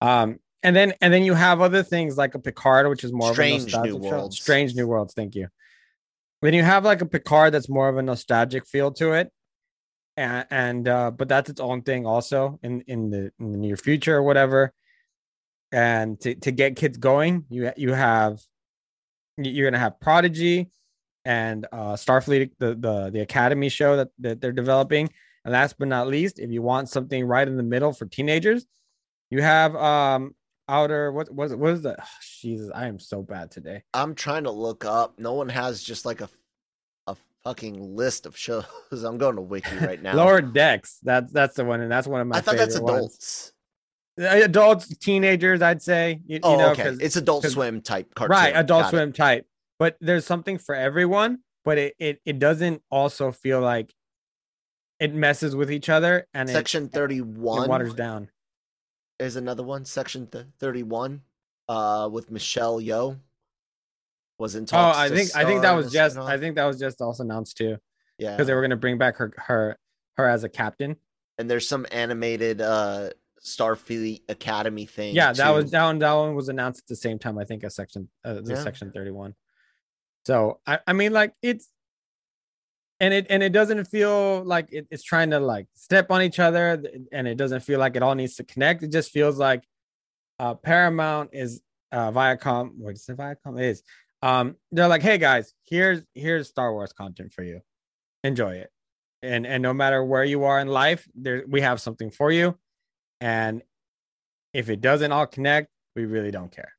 [0.00, 3.32] Um, and then and then you have other things like a Picard, which is more
[3.32, 4.42] Strange of a New nostalgic show.
[4.42, 5.14] Strange New Worlds.
[5.14, 5.48] Thank you.
[6.42, 9.32] Then you have like a Picard that's more of a nostalgic feel to it,
[10.16, 13.76] and, and uh, but that's its own thing also in in the in the near
[13.76, 14.72] future or whatever.
[15.72, 18.40] And to to get kids going, you you have
[19.36, 20.70] you're gonna have Prodigy
[21.24, 25.10] and uh Starfleet, the the the Academy show that that they're developing.
[25.44, 28.66] And last but not least, if you want something right in the middle for teenagers,
[29.30, 30.34] you have um
[30.68, 32.06] outer what was what is that?
[32.40, 33.82] Jesus, I am so bad today.
[33.94, 35.18] I'm trying to look up.
[35.18, 36.28] No one has just like a
[37.06, 38.64] a fucking list of shows.
[38.92, 40.14] I'm going to wiki right now.
[40.14, 40.98] Lower decks.
[41.02, 43.02] That's that's the one, and that's one of my I thought that's favorite ones.
[43.04, 43.52] adults.
[44.18, 46.20] Uh, Adults, teenagers, I'd say.
[46.26, 46.88] You, Oh, you know, okay.
[47.00, 48.34] It's Adult Swim type cartoon.
[48.34, 48.96] right, Adult Got it.
[48.96, 49.46] Swim type.
[49.78, 53.92] But there's something for everyone, but it, it it doesn't also feel like
[55.00, 58.30] it messes with each other and Section it 31 waters down.
[59.18, 59.84] Is another one.
[59.84, 61.22] Section th- 31
[61.68, 63.18] uh, with Michelle Yeoh
[64.38, 64.92] was in Oh.
[64.94, 66.30] I think I think that was just spin-off.
[66.30, 67.78] I think that was just also announced too
[68.18, 68.32] yeah.
[68.32, 69.78] because they were gonna bring back her her
[70.16, 70.96] her as a captain.
[71.38, 73.10] and there's some animated uh
[73.44, 75.14] Starfleet Academy thing.
[75.14, 75.70] Yeah, that was too.
[75.70, 75.98] that one.
[76.00, 77.38] That one was announced at the same time.
[77.38, 78.62] I think as section uh, the Yeah.
[78.62, 79.34] section thirty one.
[80.26, 81.68] So I I mean like it's
[83.00, 86.38] and it and it doesn't feel like it, it's trying to like step on each
[86.38, 86.82] other
[87.12, 88.82] and it doesn't feel like it all needs to connect.
[88.82, 89.64] It just feels like
[90.38, 92.72] uh Paramount is uh Viacom.
[92.78, 93.16] What is it?
[93.16, 93.82] Viacom It is.
[94.22, 97.60] Um, they're like, hey guys, here's here's Star Wars content for you.
[98.24, 98.70] Enjoy it.
[99.22, 102.58] And and no matter where you are in life, there we have something for you.
[103.20, 103.62] And
[104.54, 106.72] if it doesn't all connect, we really don't care.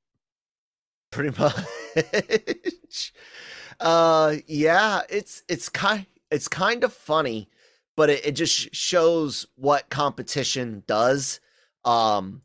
[1.11, 3.13] pretty much.
[3.79, 7.49] uh, yeah, it's it's kind it's kind of funny,
[7.95, 11.39] but it, it just shows what competition does.
[11.85, 12.41] Um,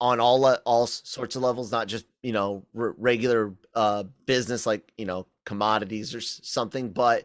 [0.00, 4.92] on all all sorts of levels, not just you know r- regular uh, business like
[4.96, 7.24] you know commodities or something, but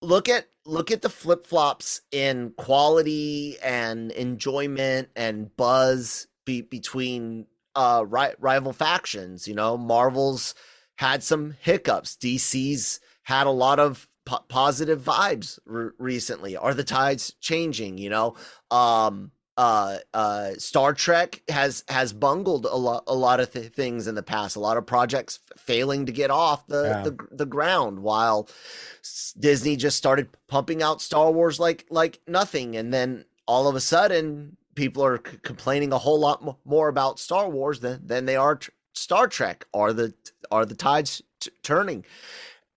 [0.00, 7.46] look at look at the flip flops in quality and enjoyment and buzz be- between
[7.74, 9.46] uh ri- rival factions.
[9.46, 10.54] You know, Marvel's
[10.96, 12.16] had some hiccups.
[12.16, 15.58] DC's had a lot of po- positive vibes
[15.98, 16.56] recently.
[16.56, 17.98] Are the tides changing?
[17.98, 18.34] You know,
[18.70, 24.08] um, uh, uh, Star Trek has has bungled a lot a lot of th- things
[24.08, 24.56] in the past.
[24.56, 27.02] A lot of projects f- failing to get off the Yeah.
[27.02, 28.00] the, the ground.
[28.00, 28.48] While
[29.38, 33.80] Disney just started pumping out Star Wars like like nothing, and then all of a
[33.80, 38.24] sudden people are c- complaining a whole lot mo- more about Star Wars than than
[38.24, 39.66] they are tr- Star Trek.
[39.74, 40.14] Are the
[40.50, 42.04] are the tides t- turning?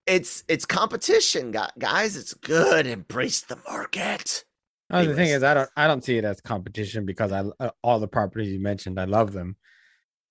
[0.06, 2.16] It's it's competition, guys.
[2.16, 2.86] It's good.
[2.86, 4.44] Embrace the market.
[4.90, 7.70] Oh, the thing is, I don't I don't see it as competition because I uh,
[7.82, 9.56] all the properties you mentioned, I love them.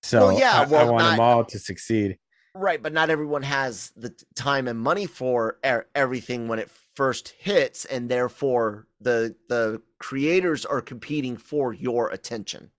[0.02, 2.18] So yeah, I, I well, want them all to succeed.
[2.54, 7.34] Right, but not everyone has the time and money for er- everything when it first
[7.38, 12.70] hits, and therefore the the creators are competing for your attention.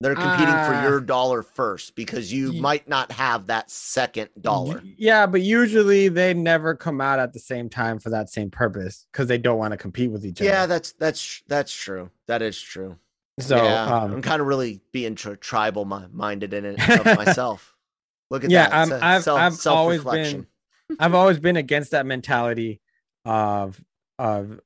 [0.00, 0.66] They're competing Ah.
[0.82, 4.82] for your dollar first because you might not have that second dollar.
[4.84, 9.06] Yeah, but usually they never come out at the same time for that same purpose
[9.10, 10.58] because they don't want to compete with each Yeah, other.
[10.60, 12.10] Yeah, that's that's that's true.
[12.26, 12.98] That is true.
[13.40, 17.04] So yeah, um, I'm kind of really being tri- tribal mi- minded in it of
[17.16, 17.74] myself.
[18.30, 18.74] Look at Yeah, that.
[18.92, 20.46] I'm, I've, self- I've always self-reflection.
[21.00, 22.80] I've always been against that mentality
[23.24, 23.82] of
[24.18, 24.60] of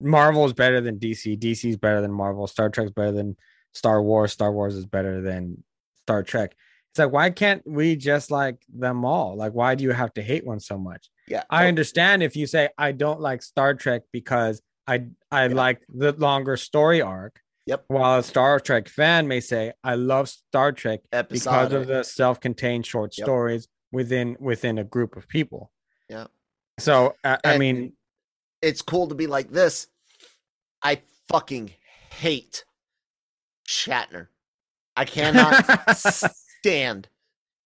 [0.00, 3.36] Marvel is better than DC, DC is better than Marvel, Star Trek's better than
[3.74, 5.62] Star Wars, Star Wars is better than
[6.02, 6.54] Star Trek.
[6.92, 9.36] It's like why can't we just like them all?
[9.36, 11.10] Like why do you have to hate one so much?
[11.26, 15.54] Yeah, I understand if you say I don't like Star Trek because I I Yeah.
[15.54, 17.40] like the longer story arc.
[17.66, 17.84] Yep.
[17.88, 22.86] While a Star Trek fan may say I love Star Trek because of the self-contained
[22.86, 23.24] short Yep.
[23.24, 25.72] stories within within a group of people.
[26.08, 26.26] Yeah.
[26.78, 27.94] So I, I mean,
[28.62, 29.88] it's cool to be like this.
[30.82, 31.70] I fucking
[32.10, 32.64] hate
[33.66, 34.28] Shatner.
[34.96, 37.08] I cannot stand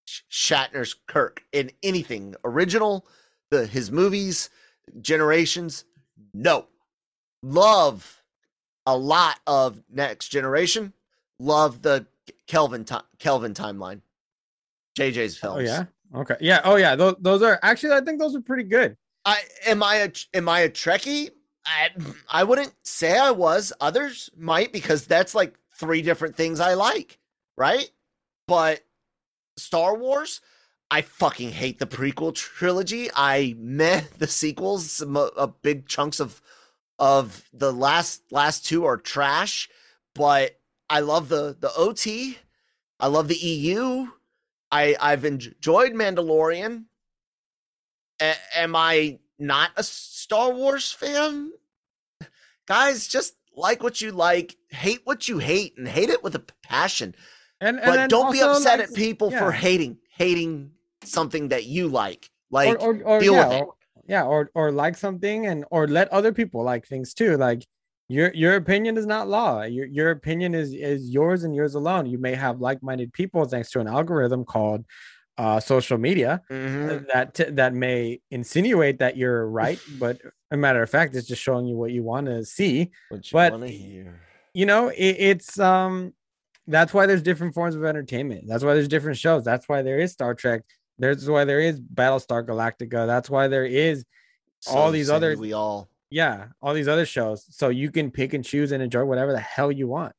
[0.05, 3.07] Sh- Shatner's Kirk in anything original,
[3.51, 4.51] the his movies,
[5.01, 5.85] generations.
[6.33, 6.67] No,
[7.43, 8.23] love
[8.87, 10.93] a lot of Next Generation.
[11.39, 12.07] Love the
[12.47, 14.01] Kelvin ti- Kelvin timeline.
[14.99, 15.57] JJ's oh, films.
[15.57, 15.85] oh yeah,
[16.21, 16.97] okay, yeah, oh yeah.
[16.97, 18.97] Those those are actually I think those are pretty good.
[19.25, 21.31] I am I a am I a Trekkie?
[21.67, 21.91] I
[22.31, 23.73] I wouldn't say I was.
[23.81, 27.19] Others might because that's like three different things I like,
[27.57, 27.89] right?
[28.47, 28.81] But
[29.57, 30.41] Star Wars,
[30.91, 33.11] I fucking hate the prequel trilogy.
[33.15, 34.91] I meh the sequels.
[34.91, 36.41] Some uh, uh, big chunks of
[36.99, 39.69] of the last last two are trash,
[40.15, 40.59] but
[40.89, 42.39] I love the the OT.
[42.99, 44.09] I love the EU.
[44.71, 46.85] I I've enjoyed Mandalorian.
[48.21, 51.53] A- am I not a Star Wars fan?
[52.67, 56.45] Guys, just like what you like, hate what you hate, and hate it with a
[56.63, 57.15] passion.
[57.61, 59.41] And, and But don't be upset like, at people yeah.
[59.41, 60.71] for hating hating
[61.03, 62.31] something that you like.
[62.51, 63.63] Like or, or, or deal yeah, with it.
[63.63, 63.75] or,
[64.09, 67.37] yeah, or or like something and or let other people like things too.
[67.37, 67.67] Like
[68.09, 69.63] your your opinion is not law.
[69.63, 72.07] Your your opinion is is yours and yours alone.
[72.07, 74.87] You may have like-minded people thanks to an algorithm called
[75.39, 77.07] uh, social media Mhm.
[77.13, 80.21] that t- that may insinuate that you're right, but
[80.51, 82.91] a matter of fact, it's just showing you what you want to see.
[83.09, 84.21] what you but- wanna hear.
[84.55, 86.13] You know, it, it's um
[86.67, 88.45] that's why there's different forms of entertainment.
[88.49, 89.45] That's why there's different shows.
[89.45, 90.63] That's why there is Star Trek.
[90.99, 93.07] There's why there is Battlestar Galactica.
[93.07, 94.05] That's why there is
[94.67, 97.45] all So these other- we all yeah, all these other shows.
[97.51, 100.15] So you can pick and choose and enjoy whatever the hell you want.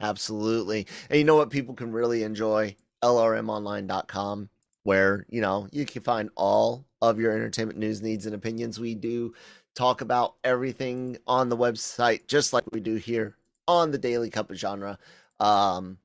[0.00, 0.86] Absolutely.
[1.08, 2.76] And you know what people can really enjoy?
[3.02, 4.48] LRMonline.com,
[4.82, 8.80] where, you know, you can find all of your entertainment news, needs, and opinions.
[8.80, 9.34] We do
[9.74, 13.36] talk about everything on the website, just like we do here
[13.66, 14.98] on the Daily Cup of Genre.
[15.38, 15.98] Um,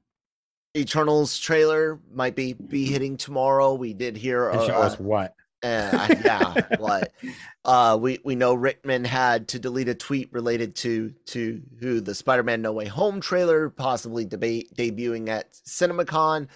[0.76, 3.76] Eternals trailer might be be hitting tomorrow.
[3.76, 5.36] We did hear uh, show us what.
[5.64, 7.14] uh, yeah, what?
[7.64, 12.16] Uh, we we know Rickman had to delete a tweet related to to who the
[12.16, 16.48] Spider-Man No Way Home trailer possibly debate debuting at CinemaCon,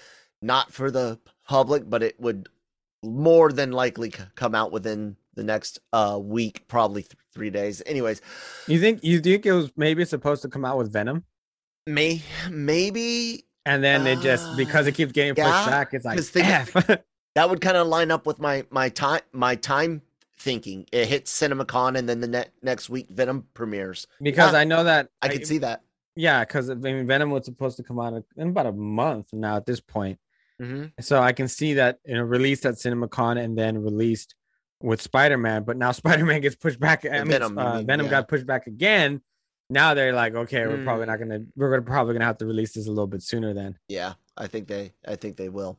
[0.41, 2.49] not for the public, but it would
[3.03, 7.81] more than likely c- come out within the next uh week, probably th- three days.
[7.85, 8.21] Anyways,
[8.67, 11.23] You think you think it was maybe supposed to come out with Venom?
[11.85, 16.19] may maybe And then it just because it keeps getting pushed yeah, back, it's like
[16.19, 17.01] think-
[17.35, 20.01] that would kind of line up with my my time my time
[20.39, 20.85] thinking.
[20.91, 24.05] It hits CinemaCon and then the ne- next week Venom premieres.
[24.21, 25.81] because Yeah, I know that I could see that.
[26.15, 29.55] yeah, because I mean Venom was supposed to come out in about a month now
[29.55, 30.19] at this point.
[30.61, 30.85] Mm-hmm.
[31.01, 34.35] So I can see that you know released at CinemaCon and then released
[34.81, 37.05] with Spider-Man, but now Spider-Man gets pushed back.
[37.05, 38.11] I mean, Venom, uh, Venom yeah.
[38.11, 39.21] got pushed back again.
[39.69, 41.07] Now they're like, okay, we're probably Mm.
[41.09, 43.77] not gonna, we're gonna probably gonna have to release this a little bit sooner then.
[43.89, 45.77] Yeah, I think they I think they will.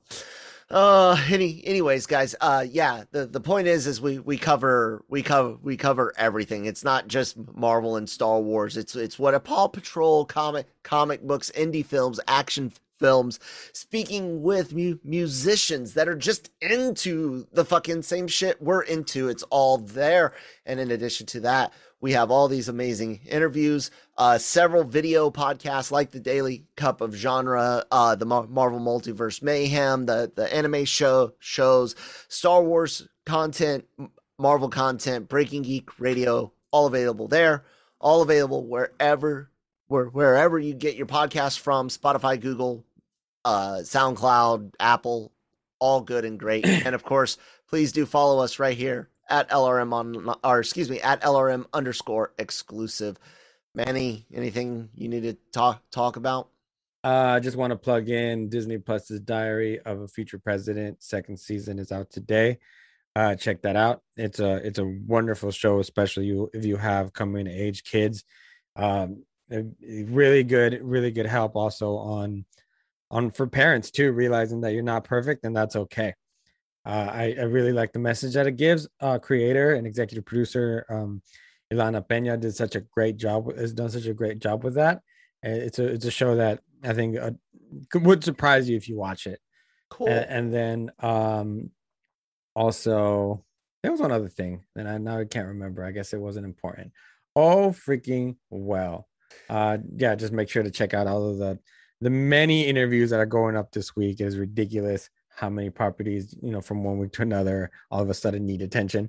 [0.71, 5.23] Uh any anyways guys, uh yeah, the the point is is we we cover we
[5.23, 6.67] cover we cover everything.
[6.67, 8.77] It's not just Marvel and Star Wars.
[8.77, 13.39] It's it's what a Paw Patrol comic comic books, indie films, action films,
[13.73, 19.29] speaking with mu- musicians that are just into the fucking same shit we're into.
[19.29, 20.35] It's all there.
[20.67, 25.91] And in addition to that, we have all these amazing interviews, uh, several video podcasts
[25.91, 30.85] like the Daily Cup of Genre, uh, the Mar- Marvel Multiverse Mayhem, the the anime
[30.85, 31.97] show shows,
[32.29, 33.85] Star Wars content,
[34.39, 37.65] Marvel content, Breaking Geek Radio, all available there,
[38.01, 39.51] all available wherever
[39.89, 42.85] where, wherever you get your podcast from, Spotify, Google,
[43.45, 45.33] uh, SoundCloud, Apple,
[45.79, 46.67] all good and great.
[46.87, 51.01] and of course, please do follow us right here at LRM on, or excuse me,
[51.01, 53.19] at LRM underscore exclusive.
[53.75, 56.49] Manny, anything you need to talk talk about?
[57.05, 61.03] Uh, I just want to plug in Disney Plus's Diary of a Future President.
[61.03, 62.59] Second season is out today.
[63.15, 64.03] Uh, check that out.
[64.17, 68.25] It's a it's a wonderful show, especially you if you have coming age kids.
[68.77, 72.45] Um, really good, really good help also on
[73.11, 76.15] on for parents too, realizing that you're not perfect and that's okay.
[76.87, 78.89] Uh, I, I really like the message that it gives.
[79.01, 81.23] Uh, creator and executive producer um,
[81.73, 83.55] Ilana Pena did such a great job.
[83.57, 85.03] Has done such a great job with that.
[85.43, 87.33] It's a it's a show that I think uh,
[87.95, 89.41] would surprise you if you watch it.
[89.91, 90.09] Cool.
[90.09, 91.71] A- And, then um,
[92.55, 93.45] also
[93.83, 95.85] there was one other thing that I now I can't remember.
[95.85, 96.93] I guess it wasn't important.
[97.37, 99.09] Oh freaking well.
[99.49, 101.59] Uh, yeah, just make sure to check out all of the
[102.01, 104.21] the many interviews that are going up this week.
[104.21, 108.15] is ridiculous how many properties you know from one week to another all of a
[108.15, 109.09] sudden need attention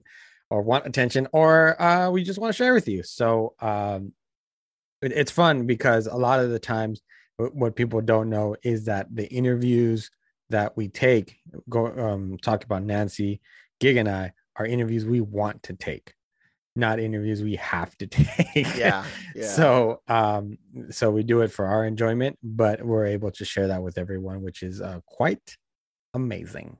[0.51, 3.03] or want attention or uh, we just want to share with you.
[3.03, 4.13] So um,
[5.01, 7.01] it- it's fun because a lot of the times
[7.37, 10.09] wh- what people don't know is that the interviews
[10.49, 11.37] that we take
[11.69, 13.39] go um talk about Nancy
[13.79, 16.13] Gig and I are interviews we want to take
[16.75, 19.03] not interviews we have to take yeah,
[19.35, 19.47] yeah.
[19.47, 20.57] so um
[20.89, 24.41] so we do it for our enjoyment but we're able to share that with everyone
[24.41, 25.57] which is uh, quite
[26.13, 26.77] amazing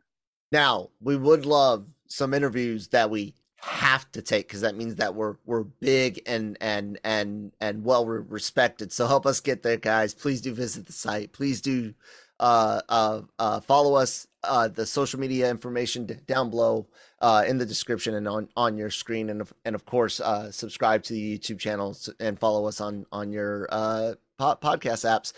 [0.51, 5.13] Now, we would love some interviews that we have to take because that means that
[5.13, 8.91] we're we're big and and and and well respected.
[8.91, 10.13] So help us get there, guys.
[10.13, 11.33] Please do visit the site.
[11.33, 11.93] Please do
[12.39, 16.87] uh uh uh follow us uh the social media information down below
[17.21, 20.51] uh in the description and on on your screen and of, and of course uh
[20.51, 25.33] subscribe to the YouTube channel and follow us on on your uh po- podcast apps.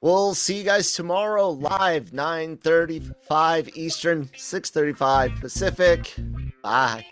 [0.00, 6.14] We'll see you guys tomorrow live 9:35 Eastern, 6:35 Pacific.
[6.62, 7.06] Bye.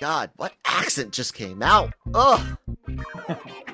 [0.00, 1.92] God, what accent just came out?
[2.14, 2.56] Ugh.